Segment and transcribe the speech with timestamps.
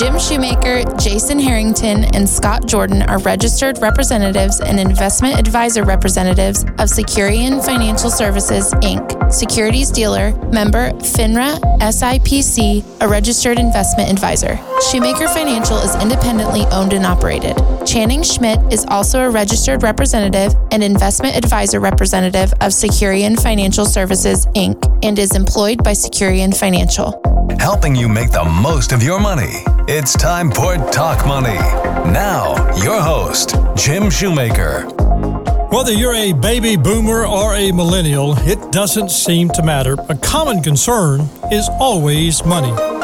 [0.00, 6.88] Jim Shoemaker, Jason Harrington, and Scott Jordan are registered representatives and investment advisor representatives of
[6.88, 14.58] Securian Financial Services, Inc., securities dealer, member FINRA SIPC, a registered investment advisor.
[14.90, 17.58] Shoemaker Financial is independently owned and operated.
[17.86, 24.46] Channing Schmidt is also a registered representative and investment advisor representative of Securian Financial Services,
[24.56, 27.20] Inc., and is employed by Securian Financial.
[27.60, 29.62] Helping you make the most of your money.
[29.86, 31.58] It's time for Talk Money.
[32.10, 34.86] Now, your host, Jim Shoemaker.
[35.68, 39.98] Whether you're a baby boomer or a millennial, it doesn't seem to matter.
[40.08, 42.99] A common concern is always money.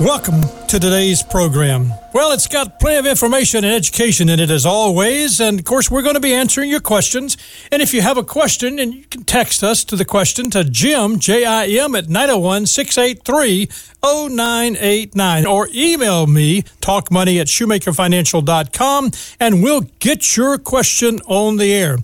[0.00, 1.92] Welcome to today's program.
[2.14, 5.40] Well, it's got plenty of information and education in it as always.
[5.40, 7.36] And of course, we're going to be answering your questions.
[7.70, 10.64] And if you have a question, and you can text us to the question to
[10.64, 13.68] Jim, J I M, at 901 683
[14.02, 21.98] 0989 or email me, talkmoney at shoemakerfinancial.com, and we'll get your question on the air.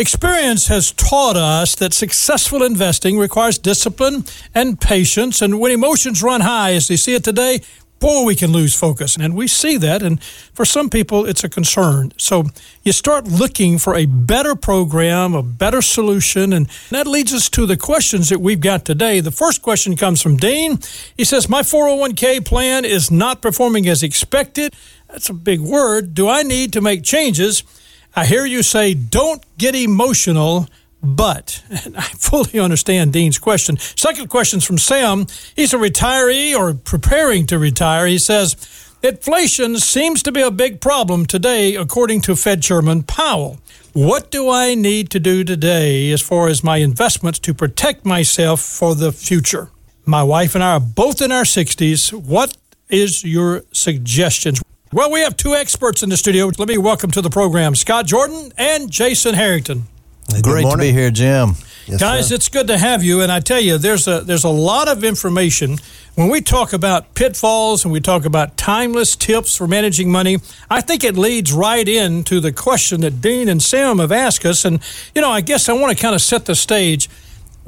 [0.00, 5.42] Experience has taught us that successful investing requires discipline and patience.
[5.42, 7.60] And when emotions run high, as they see it today,
[7.98, 9.16] boy, we can lose focus.
[9.16, 10.02] And we see that.
[10.02, 10.22] And
[10.54, 12.14] for some people, it's a concern.
[12.16, 12.44] So
[12.82, 16.54] you start looking for a better program, a better solution.
[16.54, 19.20] And that leads us to the questions that we've got today.
[19.20, 20.78] The first question comes from Dean.
[21.14, 24.74] He says, My 401k plan is not performing as expected.
[25.08, 26.14] That's a big word.
[26.14, 27.64] Do I need to make changes?
[28.14, 30.68] I hear you say, don't get emotional,
[31.02, 31.62] but
[31.96, 33.78] I fully understand Dean's question.
[33.78, 35.26] Second question's from Sam.
[35.54, 38.06] He's a retiree or preparing to retire.
[38.06, 38.56] He says,
[39.02, 43.58] Inflation seems to be a big problem today, according to Fed Chairman Powell.
[43.94, 48.60] What do I need to do today as far as my investments to protect myself
[48.60, 49.70] for the future?
[50.04, 52.12] My wife and I are both in our 60s.
[52.12, 52.56] What
[52.90, 54.60] is your suggestions?
[54.92, 56.50] Well, we have two experts in the studio.
[56.58, 59.84] Let me welcome to the program Scott Jordan and Jason Harrington.
[60.32, 60.88] Good Great morning.
[60.88, 61.54] to be here, Jim.
[61.86, 62.34] Yes, Guys, sir.
[62.36, 63.20] it's good to have you.
[63.20, 65.78] And I tell you, there's a there's a lot of information
[66.16, 70.38] when we talk about pitfalls and we talk about timeless tips for managing money.
[70.68, 74.64] I think it leads right into the question that Dean and Sam have asked us.
[74.64, 74.80] And
[75.14, 77.08] you know, I guess I want to kind of set the stage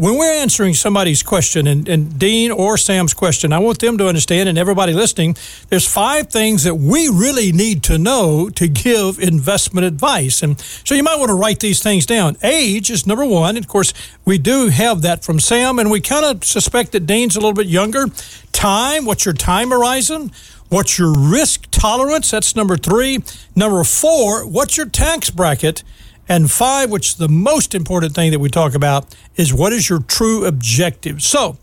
[0.02, 4.08] when we're answering somebody's question and, and, Dean or Sam's question, I want them to
[4.08, 5.36] understand and everybody listening,
[5.68, 10.42] there's five things that we really need to know to give investment advice.
[10.42, 12.36] And so you might want to write these things down.
[12.42, 13.56] Age is number one.
[13.56, 17.06] And of course, we do have that from Sam, and we kind of suspect that
[17.06, 18.06] Dean's a little bit younger.
[18.50, 20.32] Time, what's your time horizon?
[20.68, 22.32] What's your risk tolerance?
[22.32, 23.20] That's number three.
[23.54, 25.84] Number four, what's your tax bracket?
[26.28, 29.88] And five, which is the most important thing that we talk about, is what is
[29.88, 31.22] your true objective?
[31.22, 31.58] So,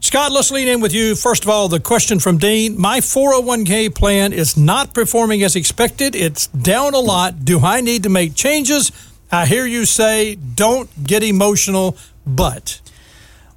[0.00, 1.14] Scott, let's lean in with you.
[1.14, 6.14] First of all, the question from Dean My 401k plan is not performing as expected.
[6.14, 7.44] It's down a lot.
[7.44, 8.92] Do I need to make changes?
[9.30, 12.80] I hear you say, don't get emotional, but.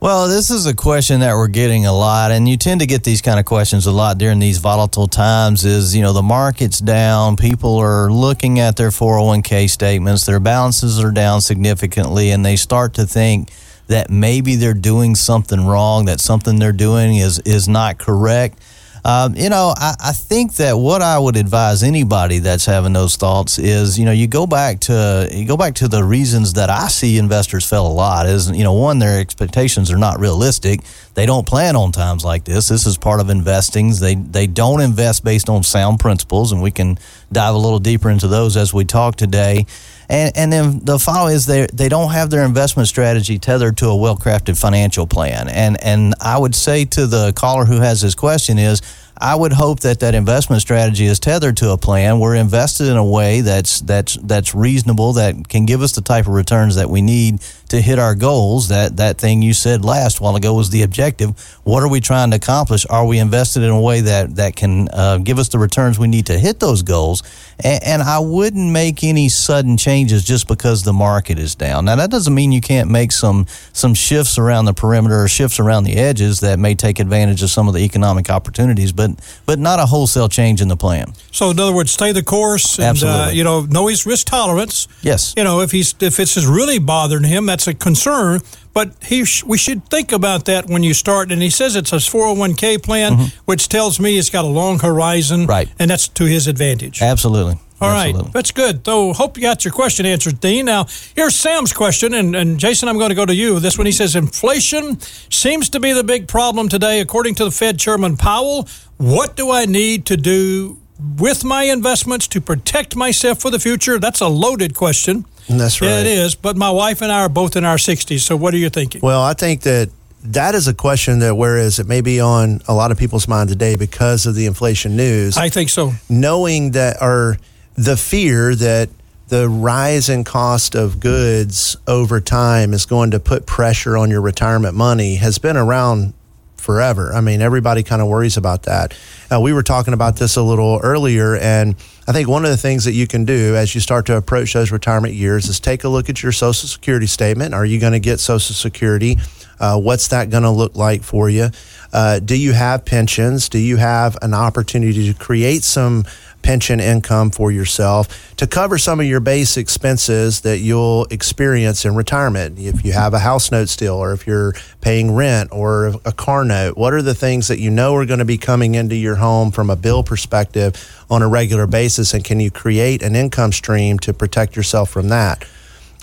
[0.02, 3.04] Well, this is a question that we're getting a lot, and you tend to get
[3.04, 5.64] these kind of questions a lot during these volatile times.
[5.64, 11.00] Is you know the market's down, people are looking at their 401k statements, their balances
[11.04, 13.52] are down significantly, and they start to think
[13.90, 18.58] that maybe they're doing something wrong, that something they're doing is is not correct.
[19.04, 23.16] Um, you know, I, I, think that what I would advise anybody that's having those
[23.16, 26.70] thoughts is, you know, you go back to you go back to the reasons that
[26.70, 28.28] I see investors fail a lot.
[28.28, 30.82] Is you know, one, their expectations are not realistic.
[31.14, 32.70] They don't plan on times like this.
[32.70, 33.94] This is part of investing.
[33.94, 36.98] They they don't invest based on sound principles, and we can
[37.32, 39.66] dive a little deeper into those as we talk today.
[40.08, 43.88] And, and then the final is they they don't have their investment strategy tethered to
[43.88, 45.48] a well crafted financial plan.
[45.50, 48.82] And and I would say to the caller who has this question is
[49.22, 52.20] I would hope that that investment strategy is tethered to a plan.
[52.20, 56.26] We're invested in a way that's that's that's reasonable that can give us the type
[56.26, 57.40] of returns that we need
[57.72, 58.68] to hit our goals.
[58.68, 61.38] That that thing you said last while ago was the objective.
[61.64, 62.86] What are we trying to accomplish?
[62.90, 66.08] Are we invested in a way that that can uh, give us the returns we
[66.08, 67.24] need to hit those goals?
[67.60, 71.86] And, and I wouldn't make any sudden changes just because the market is down.
[71.86, 75.60] Now that doesn't mean you can't make some some shifts around the perimeter or shifts
[75.60, 79.12] around the edges that may take advantage of some of the economic opportunities, but
[79.46, 81.14] but not a wholesale change in the plan.
[81.32, 83.22] So, in other words, stay the course, and uh, Absolutely.
[83.22, 84.88] Uh, you know, know his risk tolerance.
[85.02, 85.34] Yes.
[85.38, 88.42] You know, if he's if it's really bothering him, that's a concern.
[88.74, 91.32] But he sh- we should think about that when you start.
[91.32, 93.42] And he says it's a 401k plan, mm-hmm.
[93.46, 95.70] which tells me it's got a long horizon, right?
[95.80, 97.02] And that's to his advantage.
[97.02, 97.58] Absolutely.
[97.82, 98.24] All Absolutely.
[98.26, 98.86] right, that's good.
[98.86, 100.66] So, hope you got your question answered, Dean.
[100.66, 100.86] Now,
[101.16, 103.60] here's Sam's question, and, and Jason, I'm going to go to you.
[103.60, 107.50] This one, he says, inflation seems to be the big problem today, according to the
[107.50, 108.68] Fed Chairman Powell.
[108.98, 110.78] What do I need to do
[111.18, 113.98] with my investments to protect myself for the future?
[113.98, 115.26] That's a loaded question.
[115.48, 115.88] That's right.
[115.88, 116.36] Yeah, it is.
[116.36, 118.20] But my wife and I are both in our 60s.
[118.20, 119.02] So what are you thinking?
[119.02, 119.90] Well, I think that
[120.24, 123.50] that is a question that whereas it may be on a lot of people's mind
[123.50, 125.38] today because of the inflation news.
[125.38, 125.94] I think so.
[126.10, 127.38] Knowing that or
[127.76, 128.90] the fear that
[129.30, 134.22] the rise in cost of goods over time is going to put pressure on your
[134.22, 136.14] retirement money has been around
[136.62, 137.12] forever.
[137.14, 138.98] I mean, everybody kind of worries about that.
[139.32, 141.76] Uh, we were talking about this a little earlier, and
[142.08, 144.54] I think one of the things that you can do as you start to approach
[144.54, 147.54] those retirement years is take a look at your Social Security statement.
[147.54, 149.18] Are you going to get Social Security?
[149.60, 151.50] Uh, what's that going to look like for you?
[151.94, 153.50] Uh, do you have pensions?
[153.50, 156.06] Do you have an opportunity to create some
[156.42, 161.96] pension income for yourself to cover some of your base expenses that you'll experience in
[161.96, 162.58] retirement?
[162.58, 166.46] If you have a house note still, or if you're paying rent or a car
[166.46, 169.16] note, what are the things that you know are going to be coming into your
[169.16, 172.14] home from a bill perspective on a regular basis?
[172.14, 175.46] And can you create an income stream to protect yourself from that?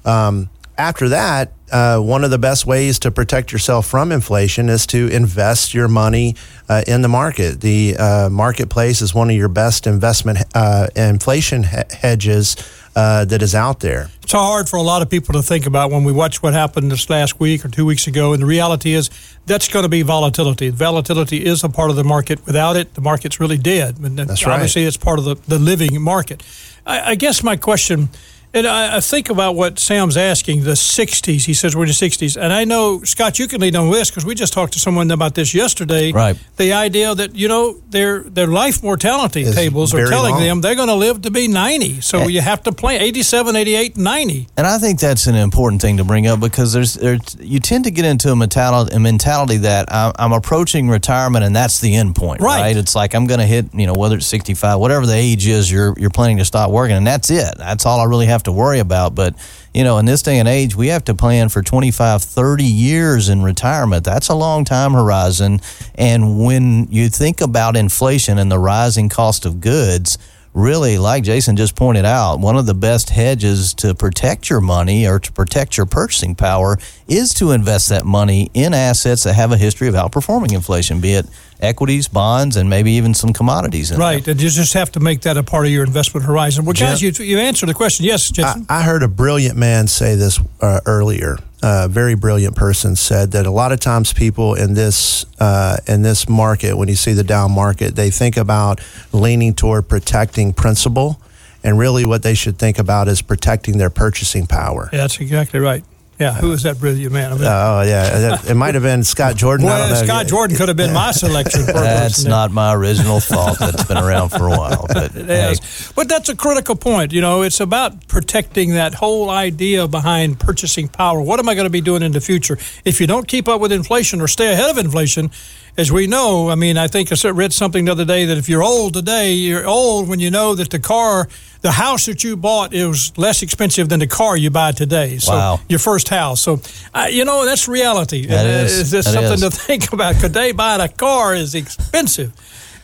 [0.04, 4.86] Um, after that, uh, one of the best ways to protect yourself from inflation is
[4.86, 6.34] to invest your money
[6.68, 7.60] uh, in the market.
[7.60, 12.56] The uh, marketplace is one of your best investment uh, inflation he- hedges
[12.96, 14.10] uh, that is out there.
[14.22, 16.90] It's hard for a lot of people to think about when we watch what happened
[16.90, 18.32] this last week or two weeks ago.
[18.32, 19.08] And the reality is
[19.46, 20.70] that's going to be volatility.
[20.70, 22.44] Volatility is a part of the market.
[22.44, 23.98] Without it, the market's really dead.
[23.98, 24.88] And that's obviously, right.
[24.88, 26.42] it's part of the, the living market.
[26.84, 28.08] I, I guess my question
[28.54, 31.44] and I, I, think about what Sam's asking the 60s.
[31.44, 32.40] He says we're in the 60s.
[32.40, 35.10] And I know, Scott, you can lead on this because we just talked to someone
[35.10, 36.12] about this yesterday.
[36.12, 36.36] Right.
[36.56, 40.42] The idea that, you know, their their life mortality Is tables are telling long.
[40.42, 42.00] them they're going to live to be 90.
[42.00, 44.46] So you have to plan 87, 88, 90.
[44.56, 47.84] And I think that's an important thing to bring up because there's, there's you tend
[47.84, 51.94] to get into a mentality, a mentality that I'm, I'm approaching retirement and that's the
[51.94, 52.60] end point, Right.
[52.60, 52.76] right?
[52.76, 55.70] It's like I'm going to hit, you know, whether it's 65, whatever the age is,
[55.70, 57.54] you're you're planning to stop working, and that's it.
[57.58, 59.14] That's all I really have to worry about.
[59.14, 59.34] But
[59.74, 63.28] you know, in this day and age, we have to plan for 25, 30 years
[63.28, 64.04] in retirement.
[64.04, 65.60] That's a long time horizon.
[65.94, 70.18] And when you think about inflation and the rising cost of goods,
[70.54, 75.06] really, like Jason just pointed out, one of the best hedges to protect your money
[75.06, 79.52] or to protect your purchasing power is to invest that money in assets that have
[79.52, 81.26] a history of outperforming inflation, be it
[81.60, 83.90] equities, bonds, and maybe even some commodities.
[83.90, 84.26] In Right.
[84.26, 86.64] And you just have to make that a part of your investment horizon.
[86.64, 88.06] Well, guys, you, you answered the question.
[88.06, 88.66] Yes, I, Jason.
[88.68, 91.38] I heard a brilliant man say this uh, earlier.
[91.60, 96.02] A very brilliant person said that a lot of times people in this uh, in
[96.02, 98.80] this market, when you see the down market, they think about
[99.12, 101.20] leaning toward protecting principal,
[101.64, 104.88] and really what they should think about is protecting their purchasing power.
[104.92, 105.82] yeah, that's exactly right.
[106.18, 106.34] Yeah.
[106.34, 107.32] who was that brilliant man?
[107.32, 109.66] I mean, Oh yeah, it might have been Scott Jordan.
[109.66, 109.94] Well.
[110.04, 111.64] Scott Jordan could have been my selection.
[111.64, 113.58] for That's not my original thought.
[113.58, 114.86] That's been around for a while.
[114.88, 115.92] But It.
[115.94, 117.12] But that's a critical point.
[117.12, 121.20] You know, it's about protecting that whole idea behind purchasing power.
[121.20, 122.58] What am I going to be doing in the future?
[122.84, 125.30] If you don't keep up with inflation or stay ahead of inflation,
[125.76, 128.48] as we know, I mean, I think I read something the other day that if
[128.48, 131.28] you're old today, you're old when you know that the car,
[131.60, 135.18] the house that you bought is less expensive than the car you buy today.
[135.18, 135.60] So Wow.
[135.68, 136.40] your first house.
[136.40, 136.60] So,
[136.94, 138.26] uh, you know, that's reality.
[138.26, 138.80] That Uh, is.
[138.80, 139.40] It's just That something is.
[139.40, 140.20] to think about.
[140.20, 142.32] Today, buying a car is expensive.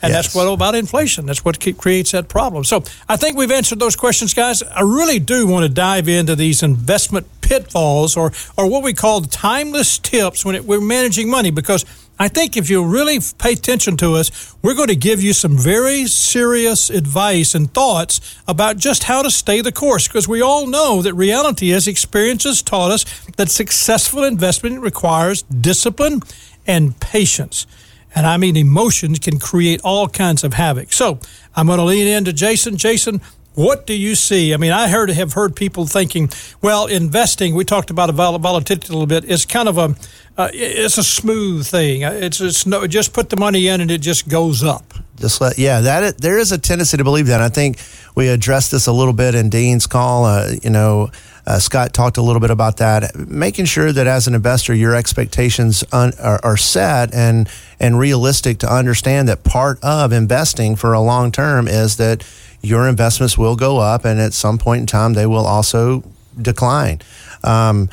[0.03, 1.25] And that's what about inflation.
[1.25, 2.65] That's what creates that problem.
[2.65, 4.63] So I think we've answered those questions, guys.
[4.63, 9.23] I really do want to dive into these investment pitfalls or, or what we call
[9.23, 11.87] timeless tips when it, we're managing money because
[12.19, 15.59] I think if you really pay attention to us, we're going to give you some
[15.59, 20.69] very serious advice and thoughts about just how to stay the course because we all
[20.69, 23.05] know that reality is experience has taught us
[23.37, 26.21] that successful investment requires discipline
[26.67, 27.67] and patience.
[28.15, 30.93] And I mean, emotions can create all kinds of havoc.
[30.93, 31.19] So
[31.57, 32.77] I'm going to lean into Jason.
[32.77, 33.21] Jason,
[33.55, 34.55] what do you see?
[34.55, 36.31] I mean, I heard have heard people thinking,
[36.61, 37.55] well, investing.
[37.55, 39.25] We talked about a volatility a little bit.
[39.25, 39.95] Is kind of a
[40.37, 42.05] uh, it's a smooth thing.
[42.05, 44.95] Uh, It's it's no just put the money in and it just goes up.
[45.17, 47.41] Just let, yeah, that there is a tendency to believe that.
[47.41, 47.79] I think
[48.17, 50.25] we addressed this a little bit in Dean's call.
[50.25, 51.11] Uh, you know,
[51.47, 53.15] uh, Scott talked a little bit about that.
[53.17, 57.49] Making sure that as an investor, your expectations un, are, are set and
[57.79, 62.27] and realistic to understand that part of investing for a long term is that
[62.61, 66.03] your investments will go up, and at some point in time, they will also
[66.41, 67.01] decline.
[67.45, 67.89] Um,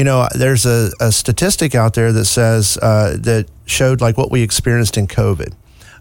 [0.00, 4.30] you know, there's a, a statistic out there that says uh, that showed like what
[4.30, 5.52] we experienced in COVID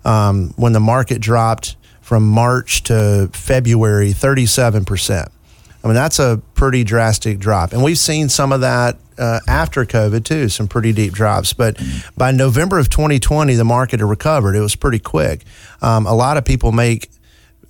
[0.05, 5.27] um, when the market dropped from March to February, 37%.
[5.83, 7.73] I mean, that's a pretty drastic drop.
[7.73, 11.51] And we've seen some of that uh, after COVID too, some pretty deep drops.
[11.51, 11.77] But
[12.15, 14.55] by November of 2020, the market had recovered.
[14.55, 15.43] It was pretty quick.
[15.81, 17.09] Um, a lot of people make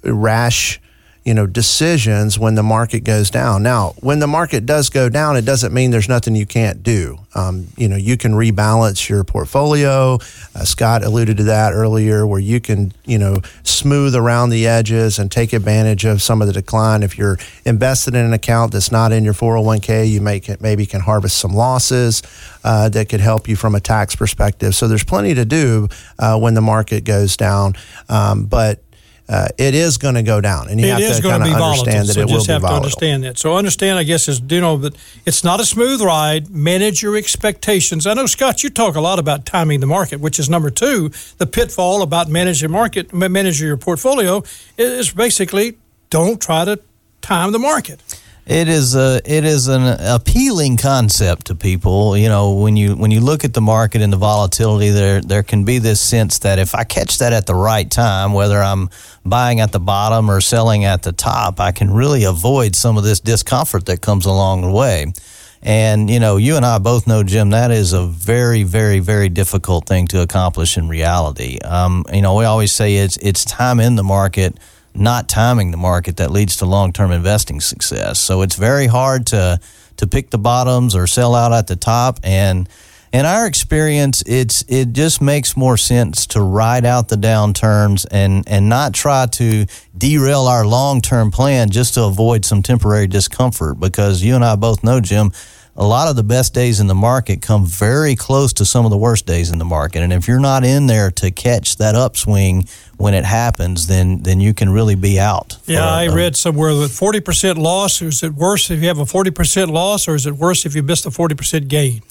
[0.04, 0.80] rash
[1.26, 3.62] you know decisions when the market goes down.
[3.62, 7.20] Now, when the market does go down, it doesn't mean there's nothing you can't do.
[7.36, 10.16] Um, you know, you can rebalance your portfolio.
[10.56, 15.20] Uh, Scott alluded to that earlier, where you can you know smooth around the edges
[15.20, 17.04] and take advantage of some of the decline.
[17.04, 21.02] If you're invested in an account that's not in your 401k, you may maybe can
[21.02, 22.24] harvest some losses
[22.64, 24.74] uh, that could help you from a tax perspective.
[24.76, 27.76] So there's plenty to do uh, when the market goes down,
[28.08, 28.82] um, but
[29.30, 32.08] uh, it is going to go down, and you it have to kind of understand
[32.08, 32.80] that so it will just be have volatile.
[32.80, 33.38] to understand that.
[33.38, 36.50] So understand, I guess, is you know that it's not a smooth ride.
[36.50, 38.08] Manage your expectations.
[38.08, 41.12] I know, Scott, you talk a lot about timing the market, which is number two.
[41.38, 44.44] The pitfall about managing market, managing your portfolio
[44.78, 45.78] is basically
[46.10, 46.80] don't try to
[47.22, 48.02] time the market.
[48.50, 52.18] It is a it is an appealing concept to people.
[52.18, 55.44] You know, when you when you look at the market and the volatility, there there
[55.44, 58.90] can be this sense that if I catch that at the right time, whether I'm
[59.24, 63.04] buying at the bottom or selling at the top, I can really avoid some of
[63.04, 65.14] this discomfort that comes along the way.
[65.62, 69.30] And you know, you and I both know, Jim, that is a very, very, very
[69.30, 71.60] difficult thing to accomplish in reality.
[71.60, 74.58] Um, you know, we always say it's it's time in the market
[74.94, 78.20] not timing the market that leads to long-term investing success.
[78.20, 79.60] So it's very hard to
[79.98, 82.70] to pick the bottoms or sell out at the top and
[83.12, 88.48] in our experience it's it just makes more sense to ride out the downturns and
[88.48, 89.66] and not try to
[89.98, 94.84] derail our long-term plan just to avoid some temporary discomfort because you and I both
[94.84, 95.32] know Jim
[95.80, 98.92] a lot of the best days in the market come very close to some of
[98.92, 100.04] the worst days in the market.
[100.04, 102.68] And if you're not in there to catch that upswing
[102.98, 105.58] when it happens, then then you can really be out.
[105.66, 109.06] Yeah, I uh, read somewhere that 40% loss, is it worse if you have a
[109.06, 112.02] 40% loss or is it worse if you miss a 40% gain?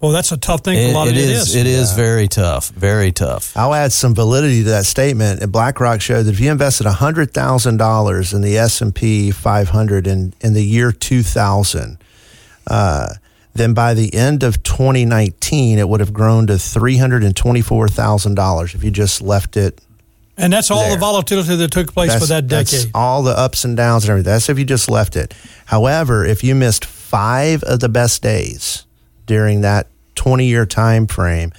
[0.00, 0.76] Well, that's a tough thing.
[0.76, 1.54] It, a lot it of it is.
[1.54, 2.68] It is very tough.
[2.70, 3.56] Very tough.
[3.56, 5.42] I'll add some validity to that statement.
[5.42, 9.30] And BlackRock showed that if you invested hundred thousand dollars in the S and P
[9.30, 11.98] 500 in in the year 2000,
[12.66, 13.14] uh,
[13.54, 17.88] then by the end of 2019, it would have grown to three hundred and twenty-four
[17.88, 19.80] thousand dollars if you just left it.
[20.38, 20.90] And that's all there.
[20.90, 22.66] the volatility that took place That's, for that decade.
[22.80, 24.30] that's all the ups and downs and everything.
[24.32, 25.32] That's if you just left it.
[25.64, 28.84] However, if you missed five of the best days
[29.24, 31.52] during that 20-year time frame,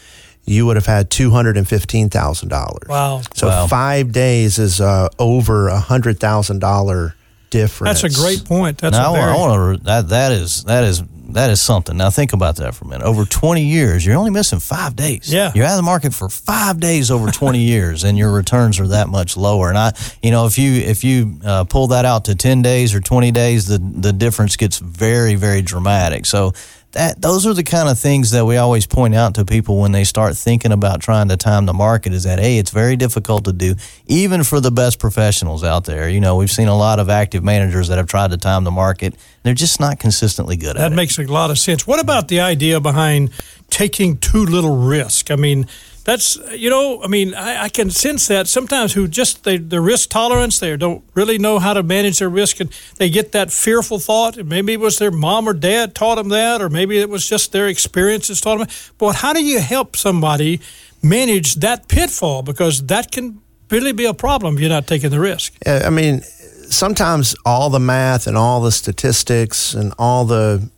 [0.46, 2.88] you would have had two hundred and fifteen thousand dollars.
[2.88, 3.22] Wow.
[3.34, 3.66] So Wow.
[3.68, 7.16] five days is uh, over a hundred thousand dollar
[7.50, 8.02] difference.
[8.02, 8.78] That's a great point.
[8.78, 9.84] That's now a very, I want to.
[9.86, 11.98] That that is that is that is something.
[11.98, 13.06] Now think about that for a minute.
[13.06, 15.32] Over 20 years, you're only missing five days.
[15.32, 15.52] Yeah.
[15.54, 18.88] you're out of the market for five days over 20 years, and your returns are
[18.88, 19.70] that much lower.
[19.70, 22.96] And I, you know, if you if you uh, pull that out to 10 days
[22.96, 26.26] or 20 days, the the difference gets very very dramatic.
[26.26, 26.54] So.
[26.98, 29.92] That, those are the kind of things that we always point out to people when
[29.92, 33.46] they start thinking about trying to time the market is that hey it's very difficult
[33.46, 33.76] to do
[34.08, 37.44] even for the best professionals out there you know we've seen a lot of active
[37.44, 39.14] managers that have tried to time the market
[39.48, 40.90] they're just not consistently good at it.
[40.90, 41.88] That makes a lot of sense.
[41.88, 43.30] What about the idea behind
[43.70, 45.32] taking too little risk?
[45.32, 45.68] I mean,
[46.08, 49.82] that's you know, I mean, I, I can sense that sometimes who just they the
[49.82, 53.52] risk tolerance they don't really know how to manage their risk, and they get that
[53.52, 54.38] fearful thought.
[54.38, 57.28] And maybe it was their mom or dad taught them that, or maybe it was
[57.28, 58.68] just their experiences taught them.
[58.98, 60.62] But how do you help somebody
[61.04, 62.42] manage that pitfall?
[62.42, 65.56] Because that can really be a problem if you're not taking the risk.
[65.66, 66.22] I mean,
[66.70, 70.70] sometimes all the math and all the statistics and all the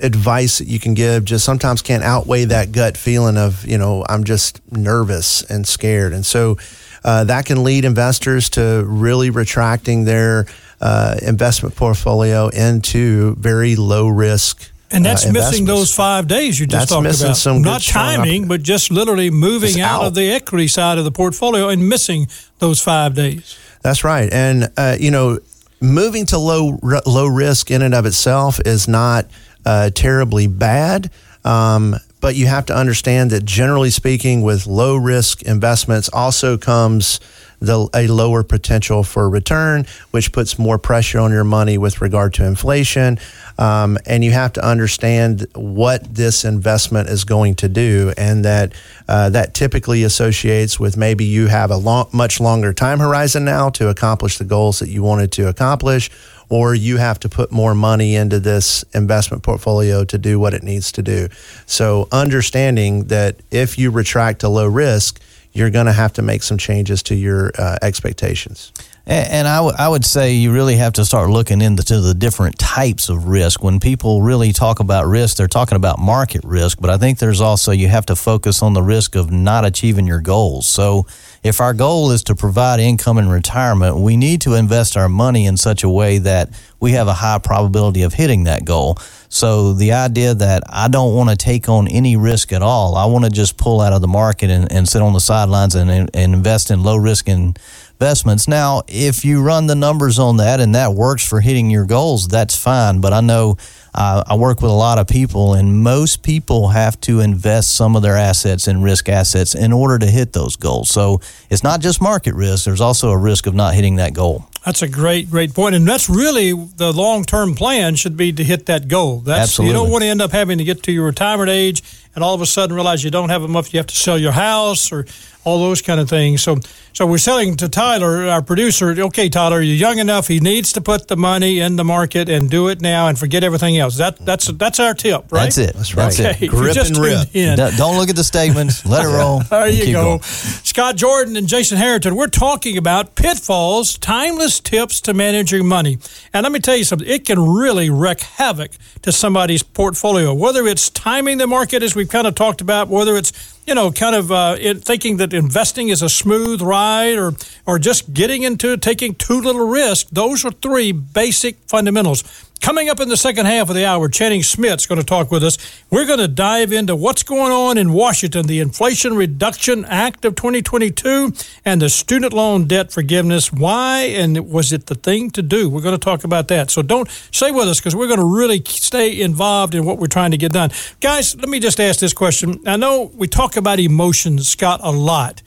[0.00, 4.04] advice that you can give just sometimes can't outweigh that gut feeling of, you know,
[4.08, 6.12] I'm just nervous and scared.
[6.12, 6.58] And so
[7.04, 10.46] uh, that can lead investors to really retracting their
[10.80, 14.70] uh, investment portfolio into very low risk.
[14.90, 17.36] And that's uh, missing those five days you just That's talked about.
[17.36, 20.06] some Not timing, but just literally moving out, out.
[20.08, 23.58] of the equity side of the portfolio and missing those five days.
[23.82, 25.38] That's right, and uh, you know,
[25.84, 29.26] moving to low r- low risk in and of itself is not
[29.64, 31.10] uh, terribly bad.
[31.44, 37.20] Um, but you have to understand that generally speaking, with low risk investments, also comes
[37.60, 42.34] the, a lower potential for return, which puts more pressure on your money with regard
[42.34, 43.18] to inflation.
[43.58, 48.72] Um, and you have to understand what this investment is going to do, and that
[49.08, 53.68] uh, that typically associates with maybe you have a long, much longer time horizon now
[53.70, 56.10] to accomplish the goals that you wanted to accomplish,
[56.48, 60.62] or you have to put more money into this investment portfolio to do what it
[60.62, 61.28] needs to do.
[61.66, 65.20] So, understanding that if you retract to low risk,
[65.54, 68.72] you're going to have to make some changes to your uh, expectations.
[69.06, 72.12] And, and I, w- I would say you really have to start looking into the
[72.12, 73.62] different types of risk.
[73.62, 77.40] When people really talk about risk, they're talking about market risk, but I think there's
[77.40, 80.68] also you have to focus on the risk of not achieving your goals.
[80.68, 81.06] So
[81.44, 85.46] if our goal is to provide income in retirement, we need to invest our money
[85.46, 88.96] in such a way that we have a high probability of hitting that goal.
[89.34, 93.06] So the idea that I don't want to take on any risk at all, I
[93.06, 95.90] want to just pull out of the market and, and sit on the sidelines and,
[95.90, 98.46] and invest in low risk investments.
[98.46, 102.28] Now, if you run the numbers on that and that works for hitting your goals,
[102.28, 103.00] that's fine.
[103.00, 103.56] But I know
[103.92, 107.96] uh, I work with a lot of people, and most people have to invest some
[107.96, 110.90] of their assets in risk assets in order to hit those goals.
[110.90, 114.48] So it's not just market risk, there's also a risk of not hitting that goal.
[114.64, 118.64] That's a great, great point, and that's really the long-term plan should be to hit
[118.66, 119.18] that goal.
[119.18, 119.68] That's Absolutely.
[119.68, 121.82] you don't want to end up having to get to your retirement age
[122.14, 123.74] and all of a sudden realize you don't have enough.
[123.74, 125.04] You have to sell your house or
[125.44, 126.42] all those kind of things.
[126.42, 126.56] So,
[126.92, 128.90] so we're selling to Tyler, our producer.
[128.90, 130.28] Okay, Tyler, you're young enough.
[130.28, 133.44] He needs to put the money in the market and do it now, and forget
[133.44, 133.98] everything else.
[133.98, 135.44] That that's that's our tip, right?
[135.44, 135.74] That's it.
[135.74, 136.04] That's right.
[136.04, 136.48] That's Okay, it.
[136.50, 137.34] Grip just and rip.
[137.34, 137.56] in.
[137.56, 138.84] Don't look at the statements.
[138.86, 139.40] Let it roll.
[139.40, 140.02] There you go.
[140.04, 140.22] going.
[140.22, 145.98] Scott Jordan and Jason Harrington, we're talking about pitfalls, timeless tips to manage your money.
[146.32, 148.72] And let me tell you something, it can really wreak havoc
[149.02, 153.16] to somebody's portfolio, whether it's timing the market, as we've kind of talked about, whether
[153.16, 153.32] it's
[153.66, 157.32] you know, kind of uh, thinking that investing is a smooth ride, or
[157.66, 160.08] or just getting into taking too little risk.
[160.10, 162.22] Those are three basic fundamentals.
[162.64, 165.44] Coming up in the second half of the hour, Channing Schmidt's going to talk with
[165.44, 165.58] us.
[165.90, 170.34] We're going to dive into what's going on in Washington, the Inflation Reduction Act of
[170.34, 171.34] 2022,
[171.66, 173.52] and the student loan debt forgiveness.
[173.52, 175.68] Why and was it the thing to do?
[175.68, 176.70] We're going to talk about that.
[176.70, 180.06] So don't stay with us because we're going to really stay involved in what we're
[180.06, 180.70] trying to get done.
[181.00, 182.62] Guys, let me just ask this question.
[182.66, 185.42] I know we talk about emotions, Scott, a lot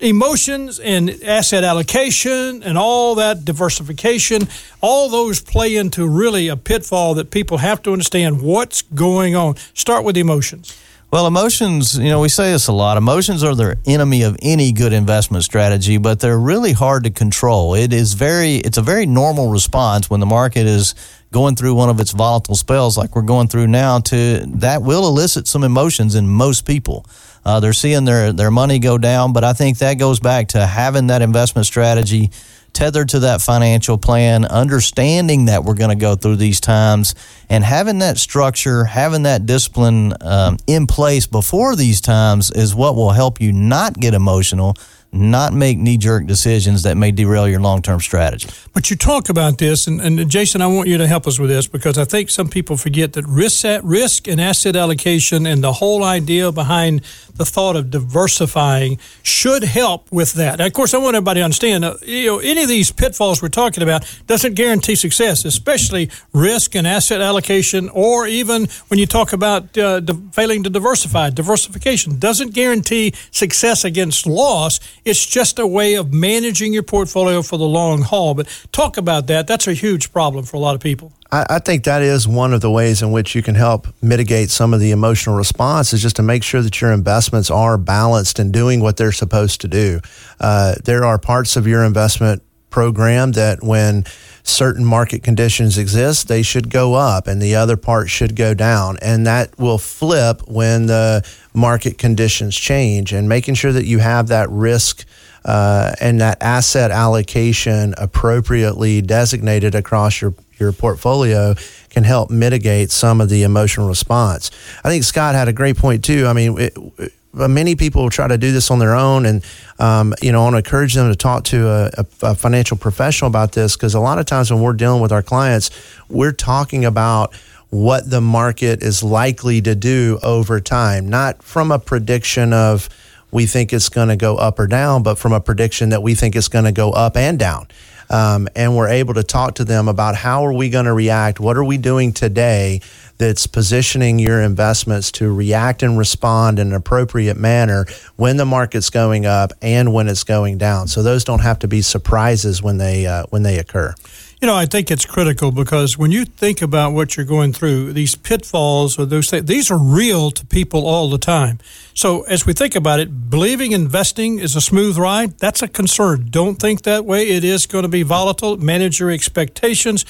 [0.00, 4.48] emotions and asset allocation and all that diversification,
[4.80, 9.56] all those play into really a pitfall that people have to understand what's going on.
[9.74, 10.78] Start with emotions.
[11.10, 12.98] Well, emotions, you know, we say this a lot.
[12.98, 17.74] Emotions are the enemy of any good investment strategy, but they're really hard to control.
[17.74, 20.94] It is very it's a very normal response when the market is
[21.32, 25.06] going through one of its volatile spells like we're going through now to that will
[25.08, 27.06] elicit some emotions in most people.
[27.48, 30.66] Uh, they're seeing their their money go down, but I think that goes back to
[30.66, 32.30] having that investment strategy
[32.74, 37.14] tethered to that financial plan, understanding that we're going to go through these times,
[37.48, 42.94] and having that structure, having that discipline um, in place before these times is what
[42.94, 44.76] will help you not get emotional,
[45.10, 48.48] not make knee jerk decisions that may derail your long term strategy.
[48.74, 51.48] But you talk about this, and, and Jason, I want you to help us with
[51.48, 55.72] this because I think some people forget that risk, risk and asset allocation and the
[55.72, 57.00] whole idea behind
[57.38, 60.54] the thought of diversifying should help with that.
[60.54, 63.40] And of course, I want everybody to understand, uh, you know, any of these pitfalls
[63.40, 69.06] we're talking about doesn't guarantee success, especially risk and asset allocation, or even when you
[69.06, 70.00] talk about uh,
[70.32, 71.30] failing to diversify.
[71.30, 74.80] Diversification doesn't guarantee success against loss.
[75.04, 78.34] It's just a way of managing your portfolio for the long haul.
[78.34, 79.46] But talk about that.
[79.46, 81.12] That's a huge problem for a lot of people.
[81.30, 84.50] I, I think that is one of the ways in which you can help mitigate
[84.50, 88.38] some of the emotional response is just to make sure that your investments are balanced
[88.38, 90.00] and doing what they're supposed to do.
[90.40, 94.04] Uh, there are parts of your investment program that when
[94.42, 98.98] certain market conditions exist, they should go up and the other part should go down.
[99.00, 104.28] And that will flip when the market conditions change and making sure that you have
[104.28, 105.04] that risk
[105.44, 111.54] uh, and that asset allocation appropriately designated across your your portfolio
[111.90, 114.50] can help mitigate some of the emotional response.
[114.84, 116.26] I think Scott had a great point too.
[116.26, 119.44] I mean, it, it, many people try to do this on their own, and
[119.78, 122.76] um, you know, I want to encourage them to talk to a, a, a financial
[122.76, 125.70] professional about this because a lot of times when we're dealing with our clients,
[126.08, 127.34] we're talking about
[127.70, 132.88] what the market is likely to do over time, not from a prediction of
[133.30, 136.14] we think it's going to go up or down, but from a prediction that we
[136.14, 137.68] think it's going to go up and down
[138.10, 141.40] um, and we're able to talk to them about how are we going to react
[141.40, 142.80] what are we doing today
[143.18, 147.84] that's positioning your investments to react and respond in an appropriate manner
[148.16, 150.86] when the market's going up and when it's going down.
[150.86, 153.94] So those don't have to be surprises when they uh, when they occur
[154.40, 157.92] you know, I think it's critical because when you think about what you're going through,
[157.92, 161.58] these pitfalls or those things, these are real to people all the time.
[161.92, 166.28] So as we think about it, believing investing is a smooth ride, that's a concern.
[166.30, 167.28] Don't think that way.
[167.28, 168.56] It is going to be volatile.
[168.56, 170.04] Manage your expectations.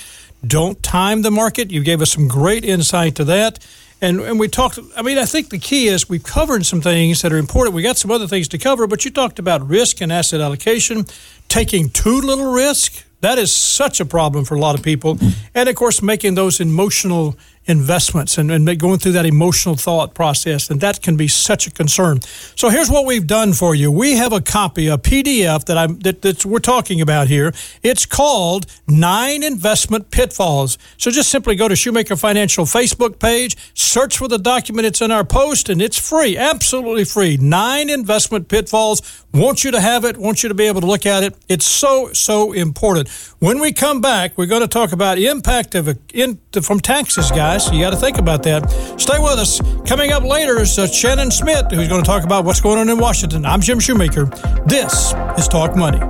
[0.47, 1.71] Don't time the market.
[1.71, 3.59] You gave us some great insight to that.
[4.01, 7.23] And, and we talked, I mean, I think the key is we've covered some things
[7.23, 7.75] that are important.
[7.75, 11.07] We got some other things to cover, but you talked about risk and asset allocation,
[11.49, 13.05] taking too little risk.
[13.21, 15.19] That is such a problem for a lot of people.
[15.55, 17.37] And of course, making those emotional
[17.69, 20.71] investments and, and going through that emotional thought process.
[20.71, 22.21] And that can be such a concern.
[22.57, 23.93] So here's what we've done for you.
[23.93, 27.53] We have a copy, a PDF that I'm that that's, we're talking about here.
[27.83, 30.79] It's called Nine Investment Pitfalls.
[30.97, 34.87] So just simply go to Shoemaker Financial Facebook page, search for the document.
[34.87, 37.37] It's in our post, and it's free, absolutely free.
[37.37, 39.25] Nine investment pitfalls.
[39.35, 40.17] Want you to have it.
[40.17, 41.35] Want you to be able to look at it.
[41.49, 43.09] It's so so important.
[43.41, 47.31] When we come back, we're going to talk about impact of a, in, from taxes,
[47.31, 48.71] guys You got to think about that.
[49.01, 49.61] Stay with us.
[49.87, 52.89] Coming up later is uh, Channing Schmidt, who's going to talk about what's going on
[52.89, 53.45] in Washington.
[53.45, 54.27] I'm Jim Shoemaker.
[54.67, 56.01] This is Talk Money.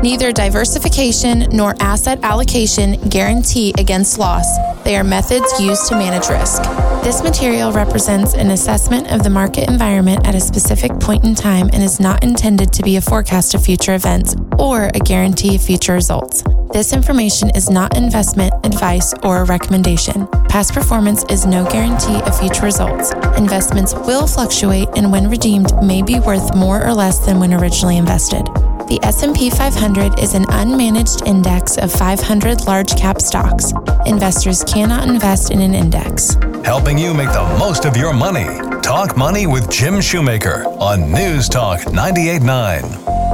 [0.00, 4.46] Neither diversification nor asset allocation guarantee against loss.
[4.84, 6.62] They are methods used to manage risk.
[7.02, 11.68] This material represents an assessment of the market environment at a specific point in time
[11.72, 15.62] and is not intended to be a forecast of future events or a guarantee of
[15.62, 16.44] future results.
[16.72, 20.28] This information is not investment advice or a recommendation.
[20.48, 23.10] Past performance is no guarantee of future results.
[23.36, 27.96] Investments will fluctuate and when redeemed may be worth more or less than when originally
[27.96, 28.46] invested.
[28.88, 33.70] The S&P 500 is an unmanaged index of 500 large cap stocks.
[34.06, 36.38] Investors cannot invest in an index.
[36.64, 38.46] Helping you make the most of your money.
[38.80, 43.27] Talk Money with Jim Shoemaker on News Talk 989.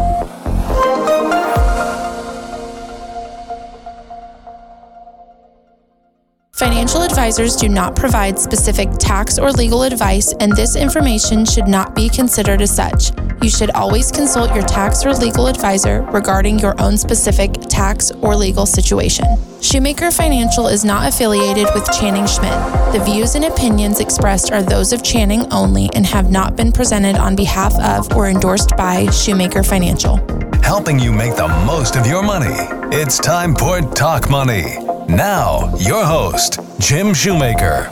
[6.64, 11.94] Financial advisors do not provide specific tax or legal advice, and this information should not
[11.94, 13.12] be considered as such.
[13.42, 18.34] You should always consult your tax or legal advisor regarding your own specific tax or
[18.34, 19.26] legal situation.
[19.60, 22.58] Shoemaker Financial is not affiliated with Channing Schmidt.
[22.94, 27.16] The views and opinions expressed are those of Channing only and have not been presented
[27.16, 30.16] on behalf of or endorsed by Shoemaker Financial.
[30.62, 32.56] Helping you make the most of your money.
[32.96, 34.93] It's time for Talk Money.
[35.08, 37.90] Now, your host, Jim Shoemaker.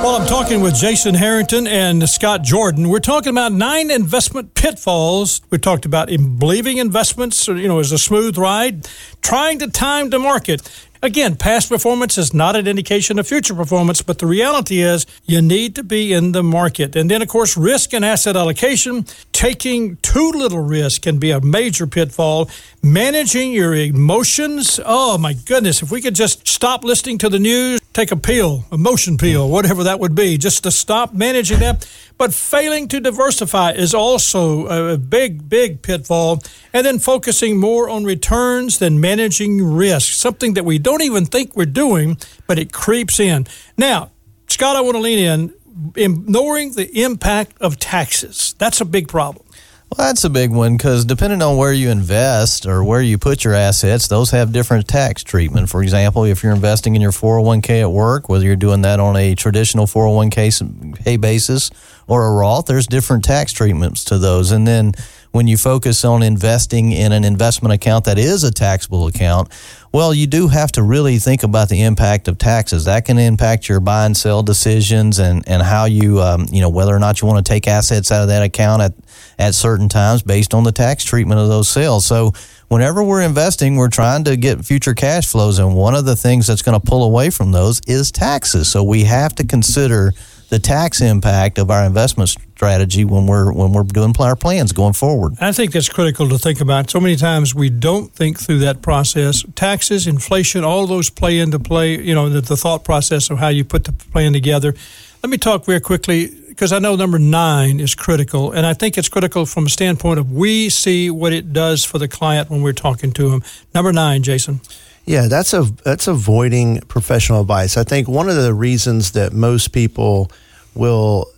[0.00, 2.88] Well, I'm talking with Jason Harrington and Scott Jordan.
[2.88, 5.40] We're talking about nine investment pitfalls.
[5.50, 8.88] We talked about believing investments, you know, as a smooth ride,
[9.22, 10.87] trying to time the market.
[11.02, 15.40] Again, past performance is not an indication of future performance, but the reality is you
[15.40, 16.96] need to be in the market.
[16.96, 19.06] And then, of course, risk and asset allocation.
[19.32, 22.50] Taking too little risk can be a major pitfall.
[22.82, 24.80] Managing your emotions.
[24.84, 25.82] Oh, my goodness.
[25.82, 29.82] If we could just stop listening to the news, take a pill, motion pill, whatever
[29.82, 31.84] that would be, just to stop managing that.
[32.16, 36.40] But failing to diversify is also a big, big pitfall.
[36.72, 41.56] And then focusing more on returns than managing risk, something that we don't even think
[41.56, 43.48] we're doing, but it creeps in.
[43.76, 44.12] Now,
[44.46, 45.54] Scott, I want to lean in.
[45.96, 48.54] Ignoring the impact of taxes.
[48.58, 49.44] That's a big problem.
[49.90, 53.42] Well, that's a big one because depending on where you invest or where you put
[53.42, 55.70] your assets, those have different tax treatment.
[55.70, 59.16] For example, if you're investing in your 401k at work, whether you're doing that on
[59.16, 61.70] a traditional 401k basis
[62.06, 64.52] or a Roth, there's different tax treatments to those.
[64.52, 64.92] And then
[65.32, 69.48] when you focus on investing in an investment account that is a taxable account,
[69.92, 72.84] well, you do have to really think about the impact of taxes.
[72.84, 76.68] That can impact your buy and sell decisions and, and how you, um, you know,
[76.68, 78.92] whether or not you want to take assets out of that account at,
[79.38, 82.04] at certain times based on the tax treatment of those sales.
[82.04, 82.32] So,
[82.68, 85.58] whenever we're investing, we're trying to get future cash flows.
[85.58, 88.68] And one of the things that's going to pull away from those is taxes.
[88.68, 90.12] So, we have to consider
[90.48, 94.94] the tax impact of our investment strategy when we're when we're doing our plans going
[94.94, 95.34] forward.
[95.40, 96.90] I think that's critical to think about.
[96.90, 99.44] So many times we don't think through that process.
[99.54, 102.00] Taxes, inflation, all those play into play.
[102.00, 104.74] You know, the, the thought process of how you put the plan together.
[105.22, 108.96] Let me talk very quickly because I know number nine is critical, and I think
[108.98, 112.62] it's critical from a standpoint of we see what it does for the client when
[112.62, 113.42] we're talking to them.
[113.74, 114.60] Number nine, Jason.
[115.08, 117.78] Yeah, that's a that's avoiding professional advice.
[117.78, 120.30] I think one of the reasons that most people
[120.74, 121.30] will